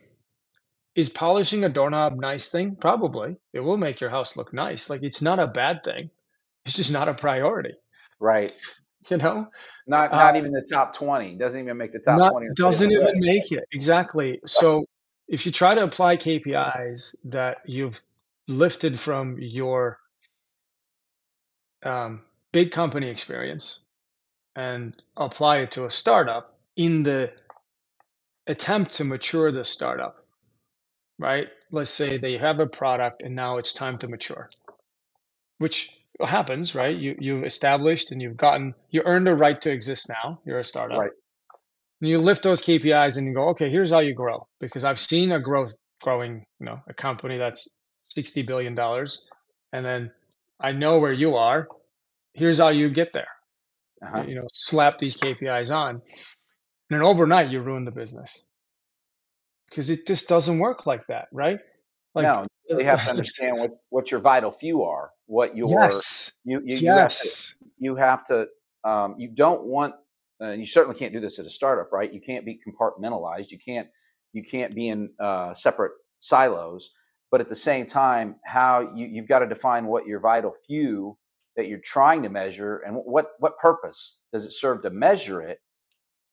is 0.96 1.10
polishing 1.10 1.64
a 1.64 1.70
doorknob 1.70 2.20
nice 2.20 2.50
thing? 2.50 2.76
Probably. 2.76 3.38
It 3.54 3.62
will 3.62 3.78
make 3.78 4.00
your 4.00 4.10
house 4.10 4.38
look 4.38 4.54
nice. 4.54 4.90
Like 4.90 5.04
it's 5.04 5.22
not 5.22 5.40
a 5.40 5.48
bad 5.48 5.84
thing. 5.84 6.12
It's 6.66 6.76
just 6.76 6.92
not 6.92 7.10
a 7.10 7.14
priority, 7.14 7.74
Right. 8.20 8.54
you 9.10 9.18
know? 9.18 9.48
Not 9.88 10.14
Uh, 10.14 10.18
not 10.18 10.36
even 10.36 10.52
the 10.52 10.66
top 10.72 10.94
twenty. 10.94 11.36
Doesn't 11.36 11.60
even 11.60 11.78
make 11.78 11.92
the 11.92 12.00
top 12.00 12.20
not 12.20 12.32
twenty 12.32 12.50
doesn't 12.56 12.92
even 12.92 13.14
make 13.16 13.52
it. 13.52 13.64
Exactly. 13.72 14.40
So 14.46 14.86
if 15.28 15.46
you 15.46 15.52
try 15.52 15.74
to 15.74 15.84
apply 15.84 16.18
KPIs 16.18 17.16
that 17.26 17.58
you've 17.66 18.00
lifted 18.48 19.00
from 19.00 19.38
your 19.40 19.98
um, 21.84 22.22
big 22.52 22.72
company 22.72 23.10
experience 23.10 23.80
and 24.56 25.02
apply 25.18 25.60
it 25.60 25.72
to 25.72 25.86
a 25.86 25.90
startup 25.90 26.58
in 26.76 27.04
the 27.04 27.32
attempt 28.48 28.96
to 28.96 29.04
mature 29.04 29.52
the 29.52 29.64
startup, 29.66 30.18
right? 31.20 31.48
Let's 31.72 31.92
say 31.92 32.18
they 32.18 32.38
have 32.38 32.60
a 32.60 32.68
product 32.68 33.22
and 33.24 33.36
now 33.36 33.58
it's 33.58 33.74
time 33.74 33.98
to 34.00 34.08
mature, 34.08 34.50
which 35.60 35.90
happens, 36.24 36.76
right? 36.76 36.96
You 36.96 37.16
you've 37.20 37.46
established 37.46 38.12
and 38.12 38.22
you've 38.22 38.38
gotten 38.38 38.76
you 38.90 39.02
earned 39.06 39.28
a 39.28 39.36
right 39.36 39.60
to 39.62 39.72
exist 39.72 40.10
now. 40.10 40.40
You're 40.46 40.58
a 40.60 40.64
startup. 40.64 41.00
Right. 41.00 41.12
And 42.02 42.10
you 42.10 42.18
lift 42.18 42.44
those 42.44 42.62
KPIs 42.62 43.18
and 43.18 43.28
you 43.28 43.34
go, 43.34 43.50
okay, 43.50 43.70
here's 43.70 43.92
how 43.92 44.00
you 44.00 44.14
grow. 44.16 44.48
Because 44.60 44.84
I've 44.86 45.00
seen 45.00 45.32
a 45.32 45.40
growth 45.40 45.74
growing, 46.02 46.46
you 46.60 46.66
know, 46.66 46.80
a 46.88 46.94
company 46.94 47.38
that's 47.38 47.78
sixty 48.06 48.42
billion 48.42 48.76
dollars, 48.76 49.28
and 49.72 49.86
then 49.86 50.12
I 50.60 50.72
know 50.74 51.00
where 51.00 51.14
you 51.14 51.36
are. 51.36 51.68
Here's 52.34 52.60
how 52.60 52.70
you 52.70 52.90
get 52.90 53.14
there. 53.14 53.28
Uh-huh. 54.04 54.24
You 54.28 54.36
know, 54.36 54.48
slap 54.52 54.98
these 54.98 55.18
KPIs 55.18 55.76
on, 55.76 55.96
and 55.96 56.02
then 56.90 57.02
overnight 57.02 57.52
you 57.52 57.62
ruin 57.62 57.86
the 57.86 57.92
business 57.92 58.46
because 59.70 59.90
it 59.90 60.06
just 60.08 60.28
doesn't 60.28 60.60
work 60.60 60.86
like 60.86 61.06
that, 61.08 61.28
right? 61.32 61.60
Like, 62.16 62.24
no, 62.24 62.42
you 62.42 62.76
really 62.76 62.84
have 62.84 63.04
to 63.06 63.10
understand 63.12 63.58
what 63.58 63.72
what 63.90 64.12
your 64.12 64.20
vital 64.20 64.52
few 64.52 64.84
are. 64.84 65.12
What 65.28 65.56
your 65.56 65.70
yes, 65.70 66.32
you 66.44 66.62
you, 66.66 66.78
you 66.78 66.92
have 66.92 67.10
to 67.10 67.28
yes, 67.28 67.56
you 67.78 67.96
have 67.96 68.26
to 68.26 68.48
um, 68.84 69.16
you 69.18 69.30
don't 69.30 69.64
want 69.66 69.96
uh, 70.42 70.52
you 70.52 70.66
certainly 70.66 70.98
can't 70.98 71.14
do 71.14 71.20
this 71.20 71.40
as 71.40 71.46
a 71.46 71.50
startup, 71.52 71.92
right? 71.92 72.12
You 72.12 72.22
can't 72.22 72.46
be 72.46 72.60
compartmentalized. 72.68 73.52
You 73.52 73.60
can't 73.60 73.88
you 74.34 74.44
can't 74.44 74.74
be 74.74 74.90
in 74.90 75.12
uh, 75.20 75.54
separate 75.54 75.92
silos. 76.20 76.92
But 77.30 77.40
at 77.40 77.48
the 77.48 77.56
same 77.56 77.86
time, 77.86 78.36
how 78.44 78.92
you 78.94 79.08
you've 79.08 79.28
got 79.28 79.40
to 79.40 79.48
define 79.48 79.86
what 79.86 80.06
your 80.06 80.20
vital 80.20 80.54
few 80.68 81.18
that 81.62 81.70
you're 81.70 81.80
trying 81.80 82.24
to 82.24 82.30
measure 82.30 82.78
and 82.80 82.96
what 82.96 83.32
what 83.40 83.58
purpose 83.60 84.20
does 84.34 84.46
it 84.46 84.52
serve 84.52 84.82
to 84.84 84.90
measure 84.90 85.42
it, 85.42 85.60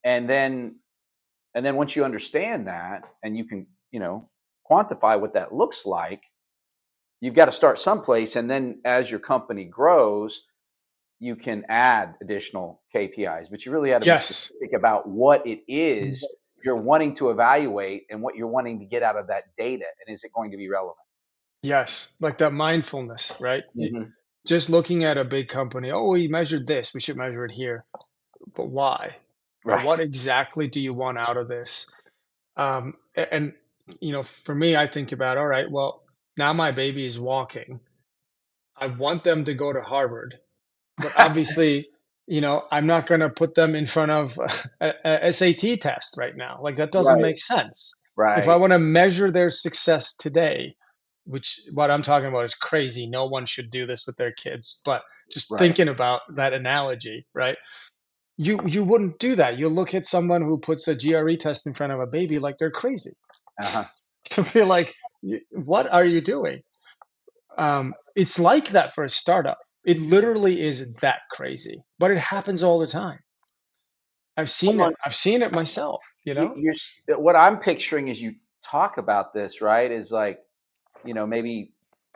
and 0.04 0.28
then 0.28 0.76
and 1.54 1.64
then 1.64 1.76
once 1.76 1.94
you 1.94 2.04
understand 2.04 2.66
that 2.68 3.02
and 3.22 3.36
you 3.36 3.44
can 3.44 3.66
you 3.90 4.00
know 4.00 4.26
quantify 4.70 5.20
what 5.20 5.34
that 5.34 5.54
looks 5.54 5.86
like, 5.86 6.24
you've 7.20 7.34
got 7.34 7.46
to 7.46 7.52
start 7.52 7.78
someplace, 7.78 8.36
and 8.36 8.50
then 8.50 8.80
as 8.84 9.10
your 9.10 9.20
company 9.20 9.64
grows 9.64 10.42
you 11.20 11.36
can 11.36 11.64
add 11.68 12.14
additional 12.22 12.82
KPIs, 12.94 13.50
but 13.50 13.66
you 13.66 13.72
really 13.72 13.90
have 13.90 14.02
to 14.02 14.06
yes, 14.06 14.28
be 14.28 14.34
specific 14.34 14.72
about 14.74 15.08
what 15.08 15.46
it 15.46 15.60
is 15.68 16.26
you're 16.64 16.76
wanting 16.76 17.14
to 17.14 17.30
evaluate 17.30 18.06
and 18.10 18.22
what 18.22 18.36
you're 18.36 18.48
wanting 18.48 18.78
to 18.80 18.84
get 18.84 19.02
out 19.02 19.16
of 19.16 19.28
that 19.28 19.44
data, 19.56 19.86
and 20.06 20.12
is 20.12 20.24
it 20.24 20.32
going 20.32 20.50
to 20.52 20.56
be 20.56 20.68
relevant? 20.68 20.96
yes. 21.62 22.12
Like 22.20 22.38
that 22.38 22.52
mindfulness, 22.52 23.34
right? 23.40 23.64
Y- 23.74 23.88
hmm 23.90 24.02
Just 24.46 24.70
looking 24.70 25.04
at 25.04 25.18
a 25.18 25.24
big 25.24 25.48
company. 25.48 25.90
Oh, 25.90 26.08
we 26.08 26.28
measured 26.28 26.66
this. 26.66 26.94
We 26.94 27.00
should 27.00 27.16
measure 27.16 27.44
it 27.44 27.52
here. 27.52 27.84
But 28.54 28.68
why? 28.68 29.16
Or 29.64 29.80
what 29.80 30.00
exactly 30.00 30.68
do 30.68 30.80
you 30.80 30.94
want 30.94 31.18
out 31.18 31.36
of 31.36 31.48
this? 31.48 31.90
Um, 32.56 32.94
a- 33.16 33.32
and 33.32 33.52
you 34.00 34.12
know, 34.12 34.22
for 34.22 34.54
me, 34.54 34.76
I 34.76 34.86
think 34.86 35.12
about, 35.12 35.38
all 35.38 35.46
right, 35.46 35.70
well, 35.70 36.02
now 36.36 36.52
my 36.52 36.72
baby 36.72 37.04
is 37.04 37.18
walking. 37.18 37.80
I 38.76 38.86
want 38.86 39.24
them 39.24 39.44
to 39.46 39.54
go 39.54 39.72
to 39.72 39.80
Harvard, 39.80 40.38
but 40.96 41.12
obviously, 41.18 41.88
you 42.26 42.40
know, 42.40 42.64
I'm 42.70 42.86
not 42.86 43.06
going 43.06 43.20
to 43.20 43.30
put 43.30 43.54
them 43.54 43.74
in 43.74 43.86
front 43.86 44.10
of 44.10 44.38
a, 44.80 45.32
SAT 45.32 45.80
test 45.80 46.16
right 46.16 46.36
now. 46.36 46.60
Like 46.62 46.76
that 46.76 46.92
doesn't 46.92 47.14
right, 47.14 47.22
make 47.22 47.38
sense. 47.38 47.92
Right. 48.16 48.38
If 48.38 48.48
I 48.48 48.52
right, 48.52 48.60
want 48.60 48.72
to 48.72 48.78
measure 48.78 49.30
their 49.32 49.50
success 49.50 50.14
today, 50.14 50.76
which 51.28 51.60
what 51.74 51.90
I'm 51.90 52.02
talking 52.02 52.28
about 52.28 52.44
is 52.44 52.54
crazy. 52.54 53.06
No 53.06 53.26
one 53.26 53.44
should 53.46 53.70
do 53.70 53.86
this 53.86 54.06
with 54.06 54.16
their 54.16 54.32
kids, 54.32 54.80
but 54.84 55.02
just 55.30 55.50
right. 55.50 55.58
thinking 55.58 55.88
about 55.88 56.22
that 56.36 56.54
analogy, 56.54 57.26
right? 57.34 57.56
You 58.38 58.60
you 58.66 58.82
wouldn't 58.82 59.18
do 59.18 59.36
that. 59.36 59.58
You 59.58 59.68
look 59.68 59.94
at 59.94 60.06
someone 60.06 60.42
who 60.42 60.58
puts 60.58 60.88
a 60.88 60.94
GRE 60.96 61.34
test 61.34 61.66
in 61.66 61.74
front 61.74 61.92
of 61.92 62.00
a 62.00 62.06
baby 62.06 62.38
like 62.38 62.56
they're 62.58 62.70
crazy. 62.70 63.12
Uh-huh. 63.62 63.84
You'll 64.36 64.46
be 64.52 64.62
like, 64.62 64.94
what 65.50 65.92
are 65.92 66.04
you 66.04 66.20
doing? 66.20 66.62
Um, 67.56 67.94
it's 68.16 68.38
like 68.38 68.70
that 68.70 68.94
for 68.94 69.04
a 69.04 69.08
startup. 69.08 69.58
It 69.84 69.98
literally 69.98 70.60
is 70.64 70.94
that 70.94 71.20
crazy, 71.30 71.82
but 71.98 72.10
it 72.10 72.18
happens 72.18 72.62
all 72.62 72.78
the 72.78 72.86
time. 72.86 73.18
I've 74.36 74.50
seen 74.50 74.80
it. 74.80 74.94
I've 75.04 75.16
seen 75.16 75.42
it 75.42 75.52
myself, 75.52 76.00
you 76.24 76.34
You, 76.34 76.40
know? 76.40 76.54
you're 76.56 77.18
what 77.18 77.34
I'm 77.36 77.58
picturing 77.58 78.08
as 78.08 78.22
you 78.22 78.34
talk 78.64 78.98
about 78.98 79.32
this, 79.32 79.60
right? 79.60 79.90
Is 79.90 80.12
like 80.12 80.38
you 81.02 81.14
know 81.14 81.26
maybe 81.26 81.72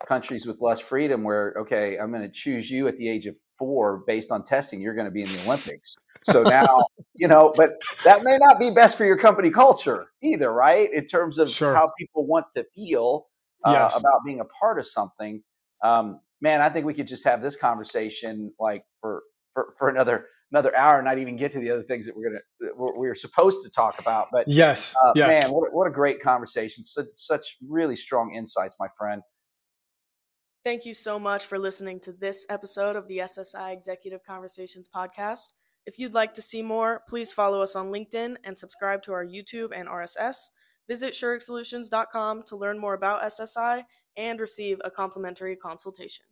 countries 0.06 0.46
with 0.46 0.60
less 0.60 0.80
freedom 0.80 1.22
where 1.22 1.54
okay 1.58 1.96
i'm 1.98 2.10
going 2.10 2.22
to 2.22 2.30
choose 2.30 2.70
you 2.70 2.88
at 2.88 2.96
the 2.96 3.08
age 3.08 3.26
of 3.26 3.36
four 3.56 4.02
based 4.06 4.32
on 4.32 4.42
testing 4.42 4.80
you're 4.80 4.94
going 4.94 5.04
to 5.06 5.12
be 5.12 5.22
in 5.22 5.28
the 5.30 5.38
olympics 5.38 5.94
so 6.22 6.44
now 6.44 6.66
you 7.14 7.28
know 7.28 7.54
but 7.56 7.70
that 8.04 8.20
may 8.24 8.36
not 8.40 8.58
be 8.58 8.70
best 8.70 8.98
for 8.98 9.04
your 9.04 9.16
company 9.16 9.50
culture 9.50 10.08
either 10.22 10.52
right 10.52 10.92
in 10.92 11.04
terms 11.06 11.38
of 11.38 11.48
Sure. 11.48 11.74
how 11.74 11.88
people 11.98 12.26
want 12.26 12.46
to 12.54 12.64
feel 12.74 13.26
uh, 13.64 13.72
Yes. 13.74 13.96
about 13.96 14.20
being 14.24 14.40
a 14.40 14.44
part 14.46 14.78
of 14.78 14.86
something 14.86 15.42
um, 15.84 16.20
man 16.40 16.60
i 16.60 16.68
think 16.68 16.84
we 16.84 16.94
could 16.94 17.06
just 17.06 17.24
have 17.24 17.40
this 17.42 17.56
conversation 17.56 18.52
like 18.58 18.84
for 19.00 19.22
for, 19.52 19.72
for 19.78 19.88
another 19.88 20.26
another 20.52 20.74
hour 20.76 20.98
and 20.98 21.04
not 21.04 21.18
even 21.18 21.36
get 21.36 21.50
to 21.52 21.58
the 21.58 21.70
other 21.70 21.82
things 21.82 22.06
that 22.06 22.16
we're 22.16 22.28
gonna 22.28 22.72
we're, 22.76 22.96
we're 22.98 23.14
supposed 23.14 23.64
to 23.64 23.70
talk 23.70 23.98
about 23.98 24.28
but 24.32 24.46
Yes. 24.46 24.94
uh, 25.02 25.12
man, 25.16 25.50
what 25.50 25.68
a, 25.68 25.70
what 25.74 25.86
a 25.86 25.90
great 25.90 26.20
conversation! 26.20 26.84
Such, 26.84 27.06
such 27.14 27.56
really 27.66 27.96
strong 27.96 28.34
insights, 28.34 28.76
my 28.78 28.88
friend. 28.96 29.22
Thank 30.64 30.84
you 30.84 30.94
so 30.94 31.18
much 31.18 31.44
for 31.46 31.58
listening 31.58 31.98
to 32.00 32.12
this 32.12 32.46
episode 32.48 32.94
of 32.94 33.08
the 33.08 33.18
SSI 33.18 33.72
Executive 33.72 34.20
Conversations 34.24 34.88
podcast. 34.94 35.48
If 35.86 35.98
you'd 35.98 36.14
like 36.14 36.34
to 36.34 36.42
see 36.42 36.62
more, 36.62 37.02
please 37.08 37.32
follow 37.32 37.62
us 37.62 37.74
on 37.74 37.86
LinkedIn 37.88 38.36
and 38.44 38.56
subscribe 38.56 39.02
to 39.02 39.12
our 39.12 39.26
YouTube 39.26 39.70
and 39.74 39.88
RSS. 39.88 40.50
Visit 40.88 41.14
SureXSolutions.com 41.14 42.44
to 42.46 42.56
learn 42.56 42.78
more 42.78 42.94
about 42.94 43.22
SSI 43.22 43.82
and 44.16 44.38
receive 44.38 44.80
a 44.84 44.90
complimentary 44.90 45.56
consultation. 45.56 46.26